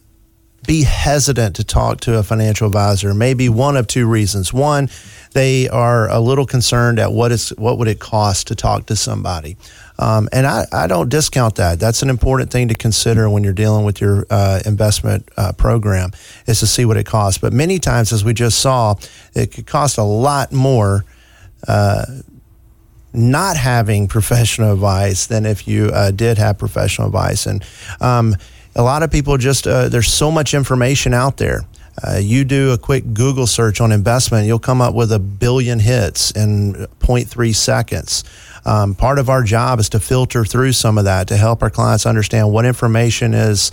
[0.66, 4.52] be hesitant to talk to a financial advisor may be one of two reasons.
[4.52, 4.90] One,
[5.35, 8.96] they are a little concerned at what is what would it cost to talk to
[8.96, 9.56] somebody.
[10.00, 11.78] Um, and I, I don't discount that.
[11.78, 16.11] That's an important thing to consider when you're dealing with your uh, investment uh, program
[16.48, 17.38] is to see what it costs.
[17.38, 18.96] But many times, as we just saw,
[19.33, 21.04] it could cost a lot more
[21.68, 22.04] uh,
[23.12, 27.46] not having professional advice than if you uh, did have professional advice.
[27.46, 27.64] And
[28.01, 28.37] um,
[28.77, 31.62] a lot of people just, uh, there's so much information out there.
[32.03, 35.81] Uh, you do a quick Google search on investment, you'll come up with a billion
[35.81, 38.25] hits in 0.3 seconds.
[38.64, 41.70] Um, part of our job is to filter through some of that to help our
[41.70, 43.73] clients understand what information is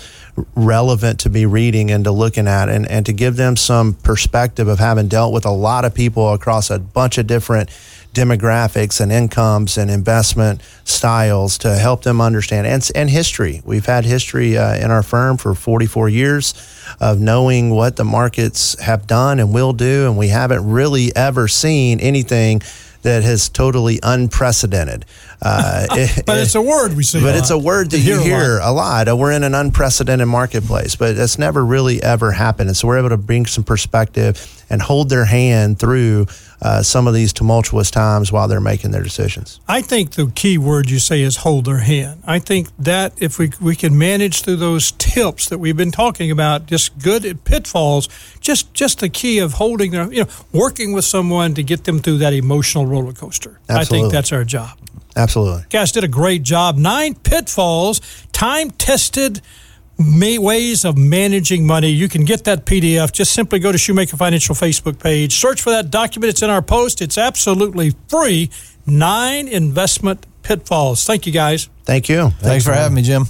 [0.55, 4.67] relevant to be reading and to looking at, and, and to give them some perspective
[4.67, 7.69] of having dealt with a lot of people across a bunch of different
[8.17, 13.61] demographics and incomes and investment styles to help them understand and, and history.
[13.63, 16.55] We've had history uh, in our firm for 44 years
[16.99, 21.47] of knowing what the markets have done and will do, and we haven't really ever
[21.47, 22.61] seen anything
[23.03, 25.05] that has totally unprecedented.
[25.39, 27.21] Uh, it, but it's a word we see.
[27.21, 29.07] But it's a word that you hear, a lot.
[29.07, 29.19] a lot.
[29.19, 32.69] We're in an unprecedented marketplace, but that's never really ever happened.
[32.69, 36.25] And so we're able to bring some perspective and hold their hand through
[36.61, 39.59] uh, some of these tumultuous times while they're making their decisions.
[39.67, 42.23] I think the key word you say is hold their hand.
[42.25, 46.31] I think that if we, we can manage through those tips that we've been talking
[46.31, 51.05] about, just good pitfalls, just just the key of holding their, you know, working with
[51.05, 53.59] someone to get them through that emotional roller coaster.
[53.69, 53.79] Absolutely.
[53.79, 54.77] I think that's our job.
[55.15, 55.61] Absolutely.
[55.61, 56.77] You guys did a great job.
[56.77, 59.41] Nine pitfalls, time tested
[59.99, 61.89] ways of managing money.
[61.89, 63.11] You can get that PDF.
[63.11, 66.29] Just simply go to Shoemaker Financial Facebook page, search for that document.
[66.29, 67.01] It's in our post.
[67.01, 68.49] It's absolutely free.
[68.85, 71.03] Nine investment pitfalls.
[71.03, 71.69] Thank you, guys.
[71.83, 72.29] Thank you.
[72.29, 73.25] Thanks, Thanks for having me, Jim.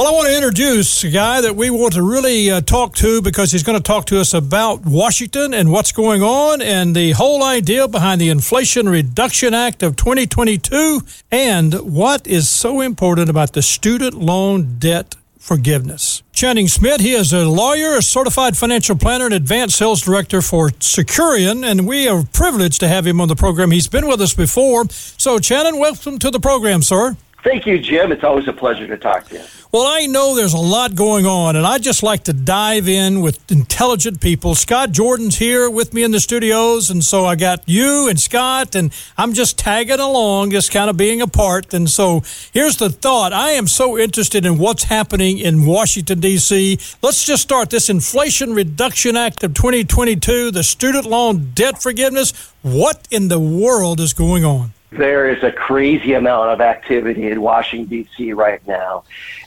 [0.00, 3.20] Well, I want to introduce a guy that we want to really uh, talk to
[3.20, 7.10] because he's going to talk to us about Washington and what's going on and the
[7.10, 13.52] whole idea behind the Inflation Reduction Act of 2022 and what is so important about
[13.52, 16.22] the student loan debt forgiveness.
[16.32, 20.68] Channing Schmidt, he is a lawyer, a certified financial planner, and advanced sales director for
[20.68, 23.72] Securian, and we are privileged to have him on the program.
[23.72, 24.84] He's been with us before.
[24.90, 27.16] So, Channing, welcome to the program, sir.
[27.42, 28.12] Thank you, Jim.
[28.12, 29.44] It's always a pleasure to talk to you.
[29.72, 33.22] Well, I know there's a lot going on, and I just like to dive in
[33.22, 34.54] with intelligent people.
[34.54, 38.74] Scott Jordan's here with me in the studios, and so I got you and Scott,
[38.74, 41.72] and I'm just tagging along, just kind of being a part.
[41.72, 42.22] And so
[42.52, 46.78] here's the thought I am so interested in what's happening in Washington, D.C.
[47.00, 52.52] Let's just start this Inflation Reduction Act of 2022, the student loan debt forgiveness.
[52.62, 54.72] What in the world is going on?
[54.92, 58.32] There is a crazy amount of activity in Washington, D.C.
[58.32, 59.04] right now.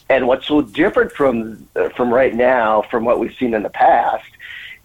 [0.10, 4.30] And what's so different from from right now, from what we've seen in the past,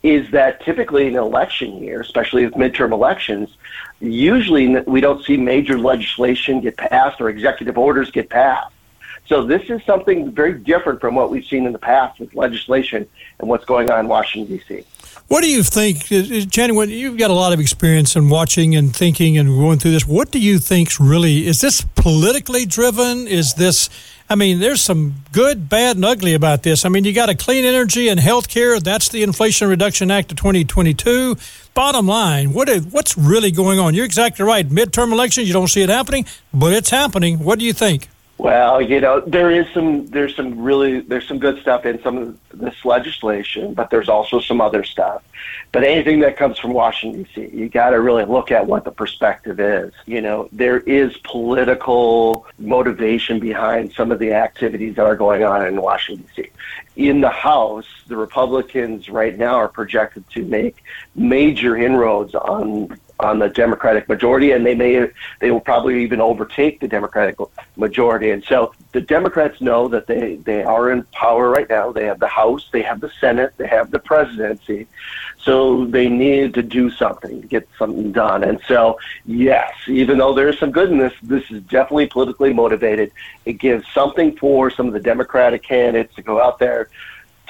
[0.03, 3.57] is that typically in election year, especially with midterm elections,
[4.01, 8.75] usually we don't see major legislation get passed or executive orders get passed.
[9.27, 13.07] So this is something very different from what we've seen in the past with legislation
[13.39, 14.85] and what's going on in Washington D.C.
[15.29, 16.73] What do you think, uh, uh, Jenny?
[16.73, 20.07] When you've got a lot of experience in watching and thinking and going through this,
[20.07, 23.27] what do you think's really is this politically driven?
[23.27, 23.91] Is this
[24.31, 26.85] I mean, there's some good, bad, and ugly about this.
[26.85, 28.79] I mean, you got a clean energy and health care.
[28.79, 31.37] That's the Inflation Reduction Act of 2022.
[31.73, 33.95] Bottom line, what is, what's really going on?
[33.95, 34.69] You're exactly right.
[34.69, 37.39] Midterm elections, you don't see it happening, but it's happening.
[37.39, 38.09] What do you think?
[38.39, 42.17] Well, you know, there is some there's some really there's some good stuff in some
[42.19, 45.25] of this legislation, but there's also some other stuff.
[45.73, 48.93] But anything that comes from Washington D.C., you got to really look at what the
[48.93, 49.93] perspective is.
[50.07, 55.67] You know, there is political motivation behind some of the activities that are going on
[55.67, 56.51] in Washington D.C.
[56.95, 60.85] In the House, the Republicans right now are projected to make
[61.17, 65.09] major inroads on on the Democratic majority, and they may
[65.41, 67.37] they will probably even overtake the Democratic
[67.77, 68.31] majority.
[68.31, 71.91] And so the Democrats know that they they are in power right now.
[71.91, 74.87] They have the House, they have the Senate, they have the presidency.
[75.39, 78.45] So they need to do something get something done.
[78.45, 82.53] And so yes, even though there is some good in this, this is definitely politically
[82.53, 83.13] motivated.
[83.45, 86.89] It gives something for some of the Democratic candidates to go out there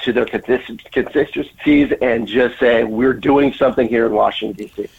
[0.03, 4.89] to their constituencies and just say we're doing something here in Washington D.C.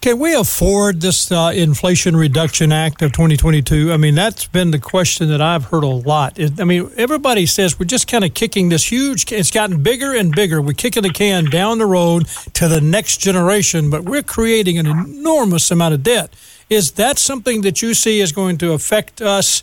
[0.00, 3.92] Can we afford this uh, Inflation Reduction Act of 2022?
[3.92, 6.38] I mean, that's been the question that I've heard a lot.
[6.58, 10.34] I mean, everybody says we're just kind of kicking this huge, it's gotten bigger and
[10.34, 10.62] bigger.
[10.62, 14.86] We're kicking the can down the road to the next generation, but we're creating an
[14.86, 16.32] enormous amount of debt.
[16.70, 19.62] Is that something that you see is going to affect us?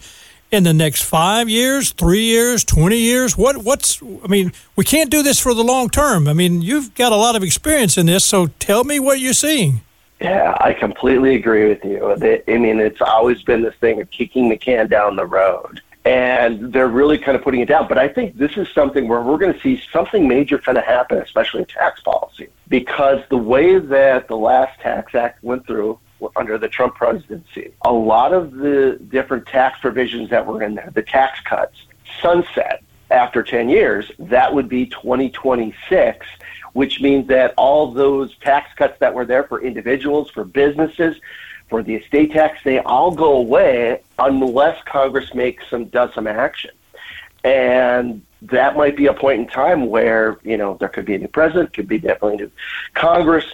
[0.50, 3.38] in the next five years, three years, 20 years?
[3.38, 6.26] What, what's, I mean, we can't do this for the long term.
[6.26, 9.34] I mean, you've got a lot of experience in this, so tell me what you're
[9.34, 9.82] seeing.
[10.19, 12.12] Yeah, I completely agree with you.
[12.12, 15.82] I mean, it's always been this thing of kicking the can down the road.
[16.06, 17.88] And they're really kind of putting it down.
[17.88, 20.86] But I think this is something where we're going to see something major kind of
[20.86, 22.47] happen, especially in tax policy.
[22.69, 25.99] Because the way that the last tax act went through
[26.36, 30.89] under the Trump presidency, a lot of the different tax provisions that were in there,
[30.95, 31.77] the tax cuts,
[32.21, 34.10] sunset after 10 years.
[34.17, 36.25] That would be 2026
[36.78, 41.18] which means that all those tax cuts that were there for individuals, for businesses,
[41.70, 46.70] for the estate tax, they all go away unless Congress makes some does some action.
[47.44, 51.18] And that might be a point in time where, you know, there could be a
[51.18, 52.52] new president, could be definitely new
[52.94, 53.46] Congress.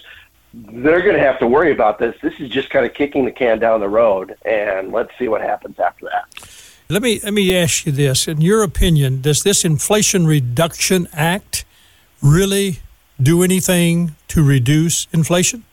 [0.54, 2.18] They're going to have to worry about this.
[2.22, 5.40] This is just kind of kicking the can down the road, and let's see what
[5.40, 6.26] happens after that.
[6.90, 11.64] Let me let me ask you this: In your opinion, does this Inflation Reduction Act
[12.22, 12.82] really
[13.22, 15.64] do anything to reduce inflation?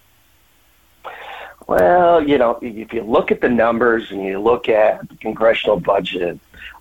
[1.67, 5.79] Well, you know, if you look at the numbers and you look at the Congressional
[5.79, 6.41] Budget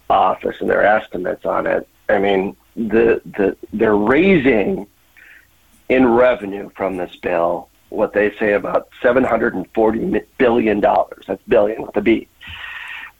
[0.09, 4.87] Office and their estimates on it, I mean, the the they're raising
[5.89, 11.25] in revenue from this bill what they say about seven hundred and forty billion dollars.
[11.27, 12.27] That's billion with a B,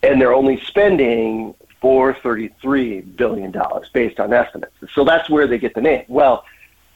[0.02, 4.74] and they're only spending four thirty three billion dollars based on estimates.
[4.94, 6.06] So that's where they get the name.
[6.08, 6.46] Well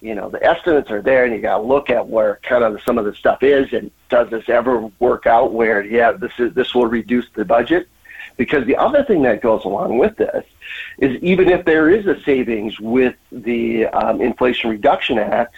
[0.04, 2.80] you know the estimates are there and you got to look at where kind of
[2.86, 6.54] some of the stuff is and does this ever work out where yeah this is
[6.54, 7.88] this will reduce the budget?
[8.36, 10.44] Because the other thing that goes along with this
[10.98, 15.56] is even if there is a savings with the um, inflation reduction act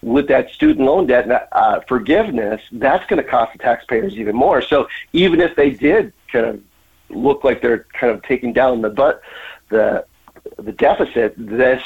[0.00, 4.62] with that student loan debt uh, forgiveness that's going to cost the taxpayers even more.
[4.62, 6.62] So even if they did kind of
[7.10, 9.20] look like they're kind of taking down the but
[9.68, 10.06] the
[10.58, 11.82] the deficit this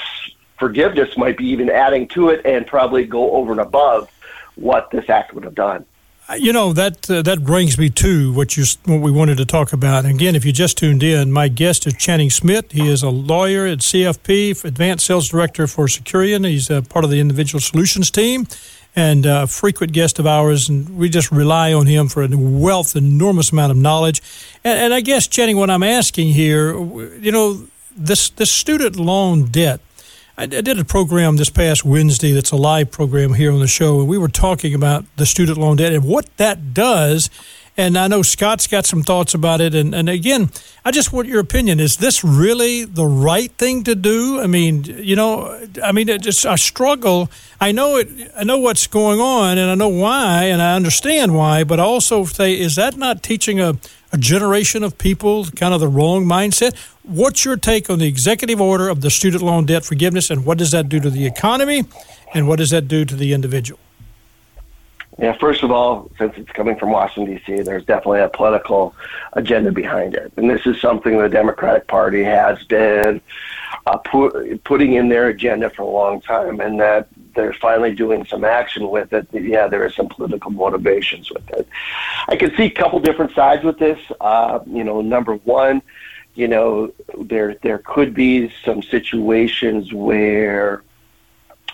[0.59, 4.11] forgiveness might be even adding to it and probably go over and above
[4.57, 5.85] what this act would have done.
[6.31, 9.47] Uh, you know that uh, that brings me to what you what we wanted to
[9.47, 10.05] talk about.
[10.05, 12.73] And again, if you just tuned in, my guest is Channing Schmidt.
[12.73, 16.47] He is a lawyer at CFP, Advanced Sales Director for Securian.
[16.47, 18.47] He's a part of the Individual Solutions team
[18.95, 20.69] and a frequent guest of ours.
[20.69, 24.21] And we just rely on him for a wealth, enormous amount of knowledge.
[24.65, 27.67] And, and I guess Channing, what I'm asking here, you know,
[27.97, 29.81] this this student loan debt
[30.41, 33.99] I, did a program this past Wednesday that's a live program here on the show,
[33.99, 37.29] and we were talking about the student loan debt and what that does.
[37.77, 39.75] And I know Scott's got some thoughts about it.
[39.75, 40.51] And, and again,
[40.85, 41.81] I just want your opinion.
[41.81, 44.41] Is this really the right thing to do?
[44.41, 47.29] I mean, you know, I mean, it just I struggle.
[47.61, 48.09] I know it.
[48.37, 51.65] I know what's going on, and I know why, and I understand why.
[51.65, 53.75] But I also say, is that not teaching a
[54.13, 56.77] a generation of people kind of the wrong mindset.
[57.03, 60.59] What's your take on the executive order of the student loan debt forgiveness, and what
[60.59, 61.85] does that do to the economy,
[62.35, 63.81] and what does that do to the individual?
[65.19, 68.95] Yeah, first of all, since it's coming from Washington, D.C., there's definitely a political
[69.33, 70.33] agenda behind it.
[70.37, 73.21] And this is something the Democratic Party has been
[73.87, 78.25] uh, pu- putting in their agenda for a long time, and that they're finally doing
[78.27, 79.29] some action with it.
[79.33, 81.69] Yeah, there are some political motivations with it.
[82.29, 83.99] I can see a couple different sides with this.
[84.21, 85.83] Uh, you know, number one,
[86.35, 90.83] you know, there there could be some situations where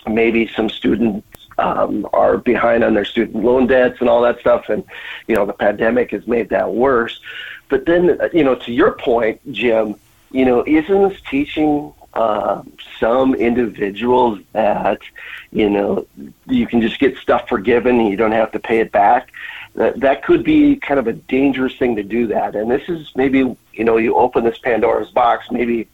[0.07, 1.25] maybe some students
[1.57, 4.83] um, are behind on their student loan debts and all that stuff, and
[5.27, 7.19] you know the pandemic has made that worse.
[7.69, 9.95] But then, you know, to your point, Jim,
[10.31, 12.63] you know, isn't this teaching uh,
[12.99, 15.01] some individuals that
[15.51, 16.07] you know
[16.47, 19.31] you can just get stuff forgiven and you don't have to pay it back?
[19.75, 22.55] That that could be kind of a dangerous thing to do that.
[22.55, 23.39] And this is maybe
[23.73, 25.51] you know you open this Pandora's box.
[25.51, 25.87] Maybe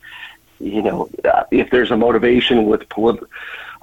[0.60, 3.28] you know uh, if there's a motivation with political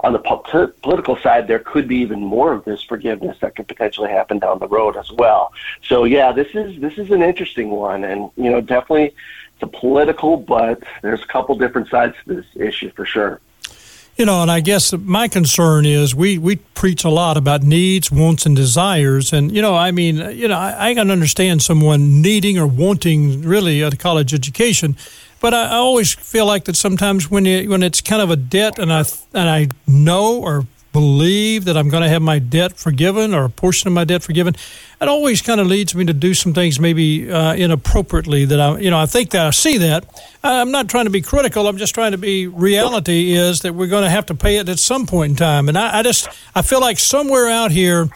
[0.01, 3.67] on the po- political side, there could be even more of this forgiveness that could
[3.67, 5.51] potentially happen down the road as well.
[5.83, 9.13] So yeah, this is this is an interesting one, and you know definitely
[9.61, 13.39] it's political, but there's a couple different sides to this issue for sure.
[14.17, 18.11] You know, and I guess my concern is we, we preach a lot about needs,
[18.11, 19.31] wants, and desires.
[19.31, 23.43] And, you know, I mean, you know, I, I can understand someone needing or wanting
[23.43, 24.97] really a college education.
[25.39, 28.35] But I, I always feel like that sometimes when you, when it's kind of a
[28.35, 30.65] debt, and I and I know or
[30.99, 34.21] believe that I'm going to have my debt forgiven or a portion of my debt
[34.21, 34.53] forgiven,
[34.99, 38.77] it always kind of leads me to do some things maybe uh, inappropriately that I,
[38.79, 40.03] you know, I think that I see that.
[40.43, 41.67] I'm not trying to be critical.
[41.69, 44.67] I'm just trying to be reality is that we're going to have to pay it
[44.67, 45.69] at some point in time.
[45.69, 48.09] And I, I just, I feel like somewhere out here,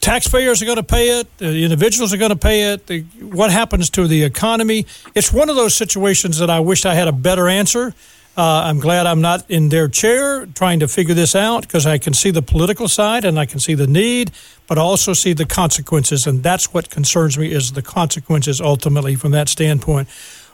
[0.00, 3.50] taxpayers are going to pay it, the individuals are going to pay it, the, what
[3.50, 4.86] happens to the economy.
[5.14, 7.92] It's one of those situations that I wish I had a better answer.
[8.36, 11.98] Uh, I'm glad I'm not in their chair trying to figure this out because I
[11.98, 14.32] can see the political side and I can see the need,
[14.66, 16.26] but also see the consequences.
[16.26, 20.08] And that's what concerns me is the consequences ultimately from that standpoint.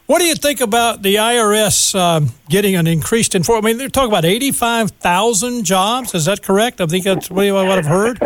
[0.06, 3.64] What do you think about the IRS um, getting an increased enforcement?
[3.64, 6.14] I mean, they're talking about 85,000 jobs.
[6.14, 6.80] Is that correct?
[6.80, 8.18] I think that's what I've heard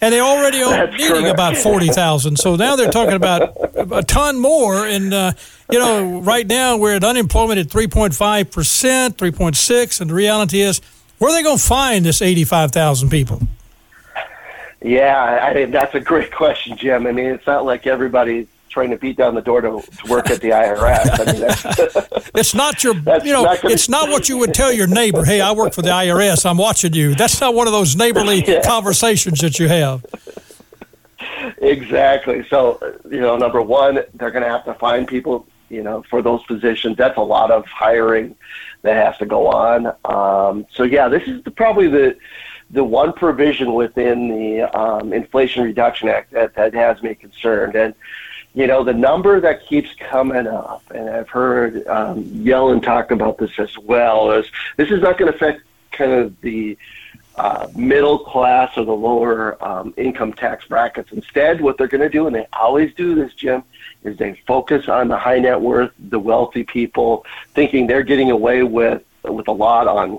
[0.00, 2.38] and they already are needing about forty thousand.
[2.38, 4.86] So now they're talking about a ton more.
[4.86, 5.32] And uh,
[5.70, 10.00] you know, right now we're at unemployment at three point five percent, three point six,
[10.00, 10.80] and the reality is,
[11.18, 13.40] where are they going to find this eighty-five thousand people?
[14.82, 17.06] Yeah, I mean that's a great question, Jim.
[17.06, 18.46] I mean, it's not like everybody's
[18.76, 21.18] trying to beat down the door to, to work at the IRS.
[21.18, 24.70] I mean, that's, it's not your, you know, not it's not what you would tell
[24.70, 25.24] your neighbor.
[25.24, 26.44] Hey, I work for the IRS.
[26.44, 27.14] I'm watching you.
[27.14, 28.62] That's not one of those neighborly yeah.
[28.62, 30.04] conversations that you have.
[31.56, 32.46] Exactly.
[32.50, 36.20] So, you know, number one, they're going to have to find people, you know, for
[36.20, 36.98] those positions.
[36.98, 38.36] That's a lot of hiring
[38.82, 39.86] that has to go on.
[40.04, 42.18] Um, so, yeah, this is the, probably the
[42.68, 47.76] the one provision within the um, Inflation Reduction Act that, that has me concerned.
[47.76, 47.94] And
[48.56, 53.36] you know, the number that keeps coming up, and I've heard um, Yellen talk about
[53.36, 55.60] this as well, is this is not going to affect
[55.92, 56.78] kind of the
[57.36, 61.12] uh, middle class or the lower um, income tax brackets.
[61.12, 63.62] Instead, what they're going to do, and they always do this, Jim,
[64.04, 68.62] is they focus on the high net worth, the wealthy people, thinking they're getting away
[68.62, 70.18] with with a lot on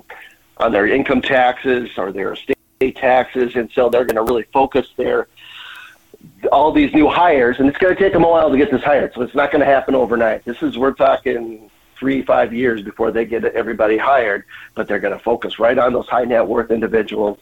[0.58, 4.86] on their income taxes or their estate taxes, and so they're going to really focus
[4.96, 5.26] their
[6.52, 8.82] all these new hires, and it's going to take them a while to get this
[8.82, 9.12] hired.
[9.14, 10.44] So it's not going to happen overnight.
[10.44, 14.44] This is we're talking three five years before they get everybody hired,
[14.74, 17.38] but they're going to focus right on those high net worth individuals.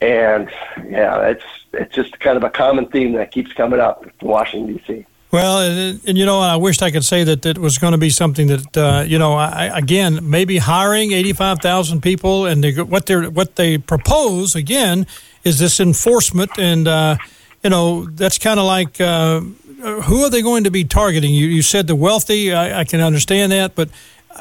[0.00, 0.50] And
[0.88, 4.76] yeah, it's it's just kind of a common theme that keeps coming up in Washington
[4.76, 5.06] D.C.
[5.30, 7.98] Well, and, and, you know, I wished I could say that it was going to
[7.98, 12.72] be something that uh, you know, I, again, maybe hiring eighty-five thousand people, and they,
[12.82, 15.06] what they what they propose again
[15.44, 16.88] is this enforcement and.
[16.88, 17.16] Uh,
[17.62, 21.34] you know, that's kind of like uh, who are they going to be targeting?
[21.34, 22.52] You, you said the wealthy.
[22.52, 23.90] I, I can understand that, but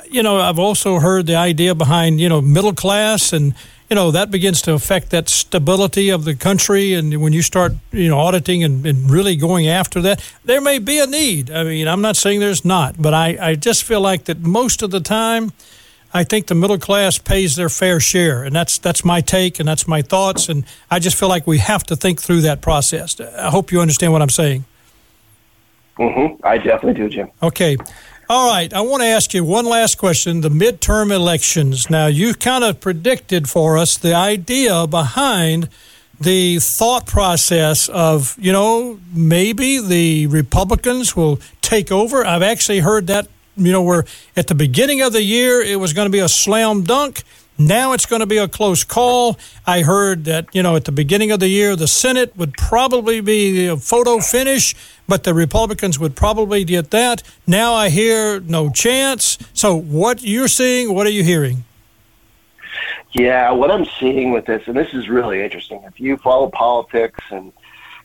[0.09, 3.53] you know, I've also heard the idea behind you know middle class, and
[3.89, 6.93] you know that begins to affect that stability of the country.
[6.93, 10.80] And when you start you know auditing and, and really going after that, there may
[10.80, 11.51] be a need.
[11.51, 14.82] I mean, I'm not saying there's not, but I, I just feel like that most
[14.82, 15.51] of the time
[16.14, 19.68] I think the middle class pays their fair share, and that's that's my take and
[19.68, 20.49] that's my thoughts.
[20.49, 23.20] And I just feel like we have to think through that process.
[23.20, 24.66] I hope you understand what I'm saying.
[25.99, 26.45] Mm-hmm.
[26.45, 27.30] I definitely do, Jim.
[27.43, 27.78] Okay.
[28.30, 28.72] All right.
[28.74, 30.41] I want to ask you one last question.
[30.41, 31.89] The midterm elections.
[31.89, 35.68] Now, you kind of predicted for us the idea behind
[36.22, 42.26] the thought process of, you know, maybe the Republicans will take over.
[42.26, 43.28] I've actually heard that
[43.60, 44.05] you know, where
[44.36, 47.24] at the beginning of the year it was going to be a slam dunk.
[47.57, 49.38] Now it's going to be a close call.
[49.68, 53.20] I heard that, you know, at the beginning of the year, the Senate would probably
[53.20, 54.74] be a photo finish,
[55.10, 57.22] but the Republicans would probably get that.
[57.45, 59.38] Now I hear no chance.
[59.53, 61.66] So, what you're seeing, what are you hearing?
[63.12, 65.84] Yeah, what I'm seeing with this, and this is really interesting.
[65.84, 67.51] If you follow politics and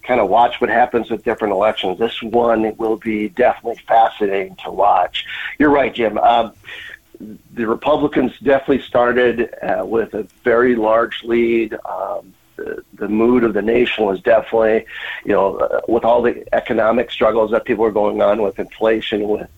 [0.06, 1.98] kind of watch what happens with different elections.
[1.98, 5.26] This one will be definitely fascinating to watch.
[5.58, 6.18] You're right, Jim.
[6.18, 6.52] Um,
[7.54, 11.74] the Republicans definitely started uh, with a very large lead.
[11.84, 14.86] Um, the, the mood of the nation was definitely,
[15.24, 19.28] you know, uh, with all the economic struggles that people were going on with inflation,
[19.28, 19.48] with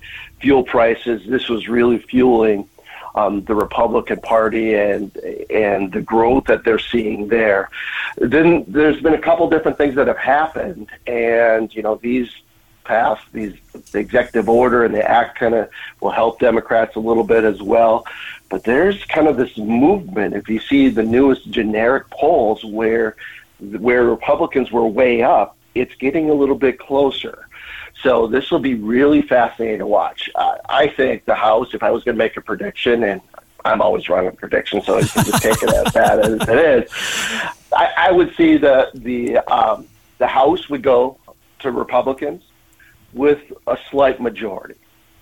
[0.40, 2.68] fuel prices, this was really fueling
[3.16, 5.16] um, the Republican Party and
[5.50, 7.70] and the growth that they're seeing there.
[8.18, 12.30] Then there's been a couple different things that have happened, and you know these
[12.84, 13.54] passed these
[13.90, 15.68] the executive order and the act kind of
[16.00, 18.06] will help Democrats a little bit as well.
[18.48, 20.34] But there's kind of this movement.
[20.34, 23.16] If you see the newest generic polls where
[23.58, 27.45] where Republicans were way up, it's getting a little bit closer.
[28.02, 30.28] So this will be really fascinating to watch.
[30.34, 33.20] Uh, I think the House, if I was going to make a prediction, and
[33.64, 36.58] I'm always wrong with predictions, so you can just take it as bad as it
[36.58, 36.90] is.
[37.72, 39.88] I, I would see the the um,
[40.18, 41.18] the House would go
[41.60, 42.42] to Republicans
[43.12, 44.76] with a slight majority,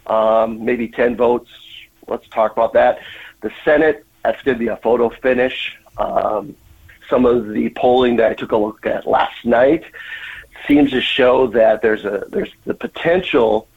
[0.07, 1.51] um, maybe 10 votes.
[2.09, 2.99] Let's talk about that.
[3.41, 5.77] The Senate, that's going to be a photo finish.
[5.97, 6.57] Um,
[7.09, 9.85] some of the polling that I took a look at last night
[10.66, 13.68] seems to show that there's a there's the potential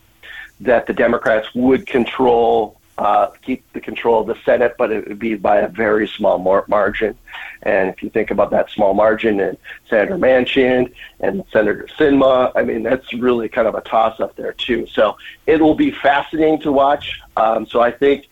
[0.61, 5.19] that the Democrats would control uh, keep the control of the Senate, but it would
[5.19, 7.15] be by a very small mar- margin.
[7.61, 9.57] And if you think about that small margin and
[9.88, 14.53] Senator Manchin and Senator Sinema, I mean that's really kind of a toss up there
[14.53, 14.88] too.
[14.88, 17.21] So it will be fascinating to watch.
[17.35, 18.27] Um, so I think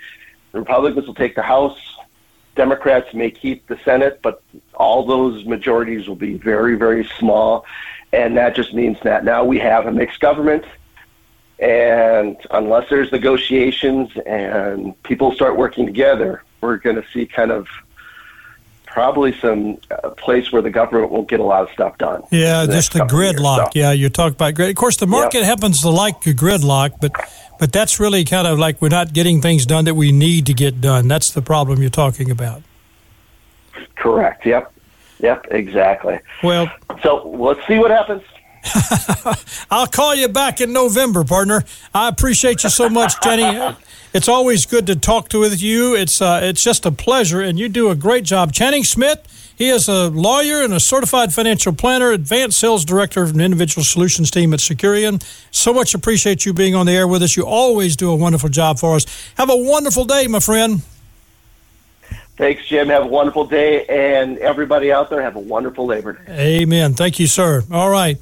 [0.51, 1.77] the Republicans will take the House.
[2.55, 4.41] Democrats may keep the Senate, but
[4.73, 7.65] all those majorities will be very, very small.
[8.13, 10.65] And that just means that now we have a mixed government.
[11.59, 17.67] And unless there's negotiations and people start working together, we're going to see kind of
[18.95, 22.23] probably some uh, place where the government won't get a lot of stuff done.
[22.31, 23.57] Yeah, just the gridlock.
[23.57, 23.69] Years, so.
[23.73, 24.69] Yeah, you talk about grid.
[24.69, 27.11] Of course, the market happens to like a gridlock, but
[27.59, 30.53] but that's really kind of like we're not getting things done that we need to
[30.53, 31.09] get done.
[31.09, 32.63] That's the problem you're talking about.
[33.95, 34.45] Correct.
[34.45, 34.71] Yep.
[35.19, 36.19] Yep, exactly.
[36.43, 38.23] Well, so let's see what happens.
[39.71, 41.63] I'll call you back in November, partner.
[41.93, 43.75] I appreciate you so much, Jenny.
[44.13, 45.95] It's always good to talk to with you.
[45.95, 48.53] It's uh, it's just a pleasure, and you do a great job.
[48.53, 53.35] Channing Schmidt, he is a lawyer and a certified financial planner, advanced sales director of
[53.35, 55.21] an individual solutions team at Securian.
[55.51, 57.35] So much appreciate you being on the air with us.
[57.35, 59.05] You always do a wonderful job for us.
[59.37, 60.81] Have a wonderful day, my friend.
[62.37, 62.89] Thanks, Jim.
[62.89, 66.61] Have a wonderful day, and everybody out there, have a wonderful Labor Day.
[66.61, 66.93] Amen.
[66.93, 67.63] Thank you, sir.
[67.71, 68.21] All right.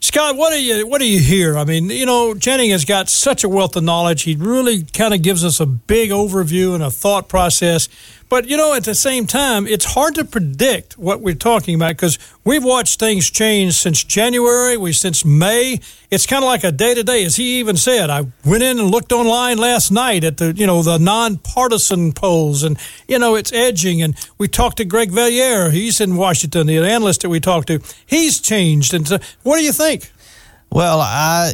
[0.00, 1.56] Scott, what do you what do you hear?
[1.56, 4.22] I mean, you know, Channing has got such a wealth of knowledge.
[4.22, 7.88] He really kind of gives us a big overview and a thought process.
[8.32, 11.96] But you know, at the same time, it's hard to predict what we're talking about
[11.96, 15.80] because we've watched things change since January, we since May.
[16.10, 18.08] It's kind of like a day to day, as he even said.
[18.08, 22.62] I went in and looked online last night at the you know the nonpartisan polls,
[22.62, 24.00] and you know it's edging.
[24.00, 25.70] And we talked to Greg Valliere.
[25.70, 27.82] He's in Washington, the analyst that we talked to.
[28.06, 28.94] He's changed.
[28.94, 30.10] And so, what do you think?
[30.70, 31.52] Well, I,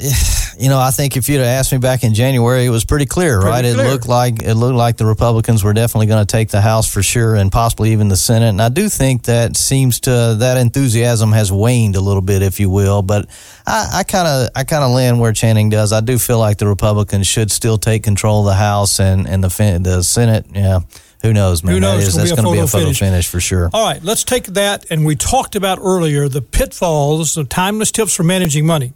[0.59, 3.07] you know, I think if you'd have asked me back in January, it was pretty
[3.07, 3.75] clear, pretty right?
[3.75, 3.87] Clear.
[3.87, 6.93] It looked like it looked like the Republicans were definitely going to take the House
[6.93, 8.49] for sure, and possibly even the Senate.
[8.49, 12.59] And I do think that seems to that enthusiasm has waned a little bit, if
[12.61, 13.03] you will.
[13.03, 13.29] But
[13.67, 15.93] I kind of I kind of land where Channing does.
[15.93, 19.45] I do feel like the Republicans should still take control of the House and and
[19.45, 20.47] the the Senate.
[20.55, 20.81] Yeah
[21.23, 21.75] who knows, man?
[21.75, 22.03] Who knows?
[22.03, 22.99] That is, that's going to be a photo finish.
[23.01, 23.71] finish for sure.
[23.73, 24.87] All right, let's take that.
[24.91, 28.93] And we talked about earlier the pitfalls, the timeless tips for managing money.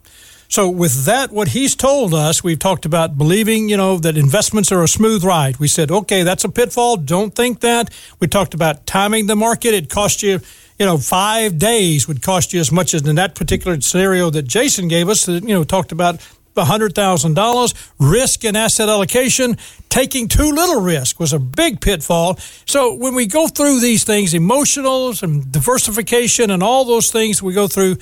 [0.53, 4.71] So with that, what he's told us, we've talked about believing, you know, that investments
[4.71, 5.57] are a smooth ride.
[5.57, 6.99] We said, okay, that's a pitfall.
[6.99, 7.89] Don't think that.
[8.21, 9.73] We talked about timing the market.
[9.73, 10.41] It cost you,
[10.79, 14.43] you know, five days would cost you as much as in that particular scenario that
[14.43, 15.25] Jason gave us.
[15.25, 16.17] That you know, talked about
[16.55, 17.93] $100,000.
[17.99, 19.57] Risk and asset allocation,
[19.89, 22.37] taking too little risk was a big pitfall.
[22.67, 27.55] So when we go through these things, emotionals and diversification and all those things we
[27.55, 27.97] go through,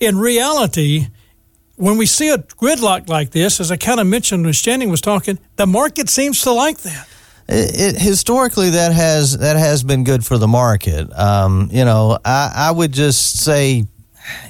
[0.00, 1.06] in reality,
[1.76, 5.00] when we see a gridlock like this, as I kind of mentioned when Channing was
[5.00, 7.08] talking, the market seems to like that.
[7.48, 11.12] It, it, historically, that has that has been good for the market.
[11.12, 13.84] Um, you know, I, I would just say,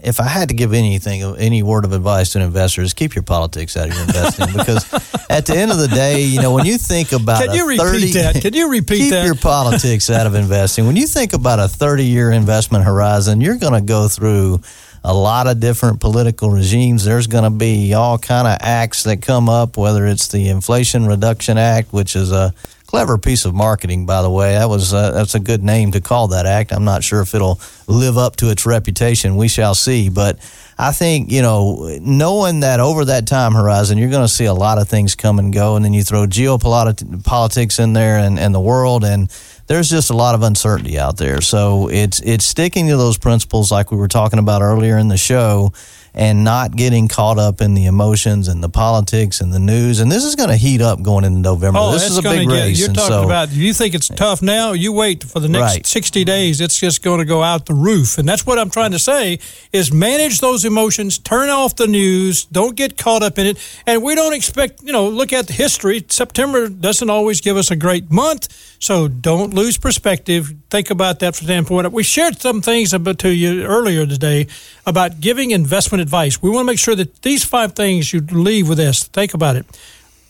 [0.04, 3.76] if I had to give anything, any word of advice to investors, keep your politics
[3.76, 4.84] out of your investing because
[5.28, 7.80] at the end of the day, you know, when you think about can you repeat
[7.80, 8.42] 30, that?
[8.42, 9.22] Can you repeat keep that?
[9.22, 10.86] Keep your politics out of investing.
[10.86, 14.60] When you think about a thirty-year investment horizon, you're going to go through
[15.04, 17.04] a lot of different political regimes.
[17.04, 21.06] There's going to be all kind of acts that come up, whether it's the Inflation
[21.06, 22.54] Reduction Act, which is a
[22.86, 24.54] clever piece of marketing, by the way.
[24.54, 26.72] That was uh, that's a good name to call that act.
[26.72, 29.36] I'm not sure if it'll live up to its reputation.
[29.36, 30.08] We shall see.
[30.08, 30.38] But
[30.78, 34.54] I think you know, knowing that over that time horizon, you're going to see a
[34.54, 38.54] lot of things come and go, and then you throw geopolitics in there and, and
[38.54, 39.30] the world and
[39.66, 41.40] there's just a lot of uncertainty out there.
[41.40, 45.16] So it's it's sticking to those principles like we were talking about earlier in the
[45.16, 45.72] show
[46.14, 49.98] and not getting caught up in the emotions and the politics and the news.
[49.98, 51.80] And this is going to heat up going into November.
[51.80, 52.78] Oh, this is a big get, race.
[52.78, 54.72] You're talking so, about, you think it's tough now?
[54.72, 55.86] You wait for the next right.
[55.86, 56.60] 60 days.
[56.60, 58.16] It's just going to go out the roof.
[58.16, 59.40] And that's what I'm trying to say
[59.72, 63.82] is manage those emotions, turn off the news, don't get caught up in it.
[63.86, 66.04] And we don't expect, you know, look at the history.
[66.08, 68.74] September doesn't always give us a great month.
[68.78, 70.54] So don't lose perspective.
[70.70, 71.90] Think about that from standpoint.
[71.90, 74.46] We shared some things about to you earlier today
[74.86, 76.42] about giving investment advice.
[76.42, 79.04] We want to make sure that these five things you leave with this.
[79.04, 79.66] Think about it.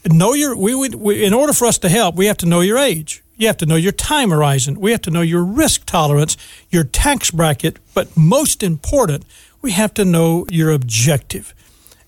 [0.06, 2.78] Know your we, we in order for us to help, we have to know your
[2.78, 3.22] age.
[3.36, 4.78] You have to know your time horizon.
[4.78, 6.36] We have to know your risk tolerance,
[6.70, 9.24] your tax bracket, but most important,
[9.60, 11.54] we have to know your objective.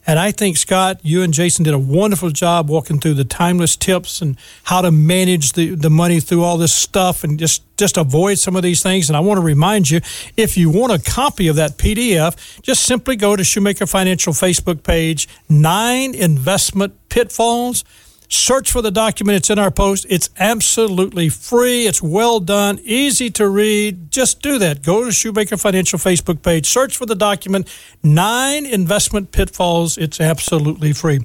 [0.07, 3.75] And I think, Scott, you and Jason did a wonderful job walking through the timeless
[3.75, 7.97] tips and how to manage the, the money through all this stuff and just, just
[7.97, 9.11] avoid some of these things.
[9.11, 10.01] And I want to remind you
[10.37, 14.85] if you want a copy of that PDF, just simply go to Shoemaker Financial Facebook
[14.85, 17.85] page, Nine Investment Pitfalls
[18.29, 19.37] Search for the document.
[19.37, 20.07] It's in our post.
[20.09, 21.87] It's absolutely free.
[21.87, 24.11] It's well done, easy to read.
[24.11, 24.83] Just do that.
[24.83, 27.69] Go to Shoemaker Financial Facebook page, search for the document,
[28.03, 29.97] Nine Investment Pitfalls.
[29.97, 31.21] It's absolutely free.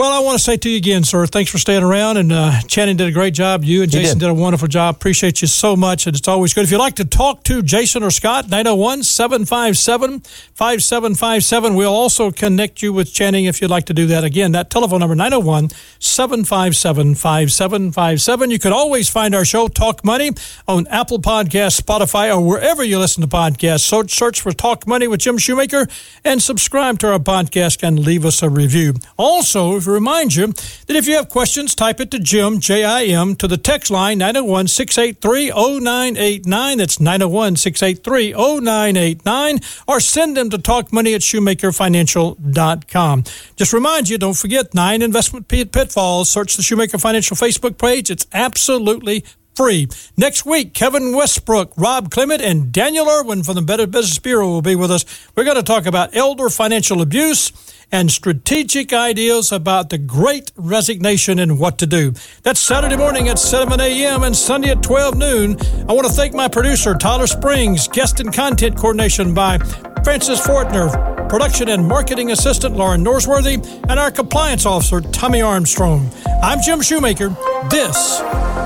[0.00, 2.16] Well, I want to say to you again, sir, thanks for staying around.
[2.16, 3.64] And uh, Channing did a great job.
[3.64, 4.24] You and Jason did.
[4.24, 4.30] did.
[4.30, 4.94] a wonderful job.
[4.94, 6.06] Appreciate you so much.
[6.06, 6.64] And it's always good.
[6.64, 11.74] If you'd like to talk to Jason or Scott, 901 757 5757.
[11.74, 14.24] We'll also connect you with Channing if you'd like to do that.
[14.24, 18.50] Again, that telephone number, 901 757 5757.
[18.50, 20.30] You can always find our show, Talk Money,
[20.66, 23.80] on Apple Podcasts, Spotify, or wherever you listen to podcasts.
[23.82, 25.88] So search for Talk Money with Jim Shoemaker
[26.24, 28.94] and subscribe to our podcast and leave us a review.
[29.18, 32.84] Also, if to remind you that if you have questions, type it to Jim, J
[32.84, 36.78] I M, to the text line 901 683 0989.
[36.78, 39.60] That's 901 683 0989.
[39.86, 43.24] Or send them to talkmoney at shoemakerfinancial.com.
[43.56, 46.30] Just remind you, don't forget nine investment pitfalls.
[46.30, 48.10] Search the Shoemaker Financial Facebook page.
[48.10, 49.24] It's absolutely
[49.54, 49.88] free.
[50.16, 54.62] Next week, Kevin Westbrook, Rob Clement, and Daniel Irwin from the Better Business Bureau will
[54.62, 55.04] be with us.
[55.34, 57.52] We're going to talk about elder financial abuse
[57.92, 62.12] and strategic ideas about the great resignation and what to do.
[62.42, 64.22] That's Saturday morning at 7 a.m.
[64.22, 65.56] and Sunday at 12 noon.
[65.88, 69.58] I want to thank my producer, Tyler Springs, guest and content coordination by
[70.04, 76.10] Francis Fortner, production and marketing assistant, Lauren Norsworthy, and our compliance officer, Tommy Armstrong.
[76.42, 77.28] I'm Jim Shoemaker.
[77.70, 78.20] This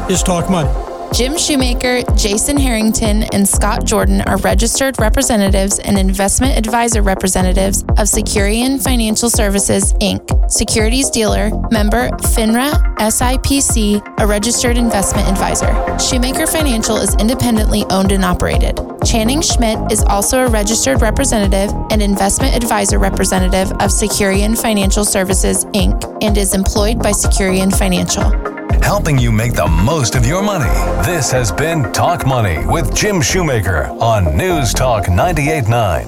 [0.08, 0.93] is Talk Money.
[1.14, 8.08] Jim Shoemaker, Jason Harrington, and Scott Jordan are registered representatives and investment advisor representatives of
[8.08, 15.72] Securian Financial Services, Inc., securities dealer, member FINRA SIPC, a registered investment advisor.
[16.00, 18.80] Shoemaker Financial is independently owned and operated.
[19.06, 25.64] Channing Schmidt is also a registered representative and investment advisor representative of Securian Financial Services,
[25.66, 28.53] Inc., and is employed by Securian Financial
[28.85, 30.68] helping you make the most of your money.
[31.07, 36.07] This has been Talk Money with Jim Shoemaker on News Talk 989.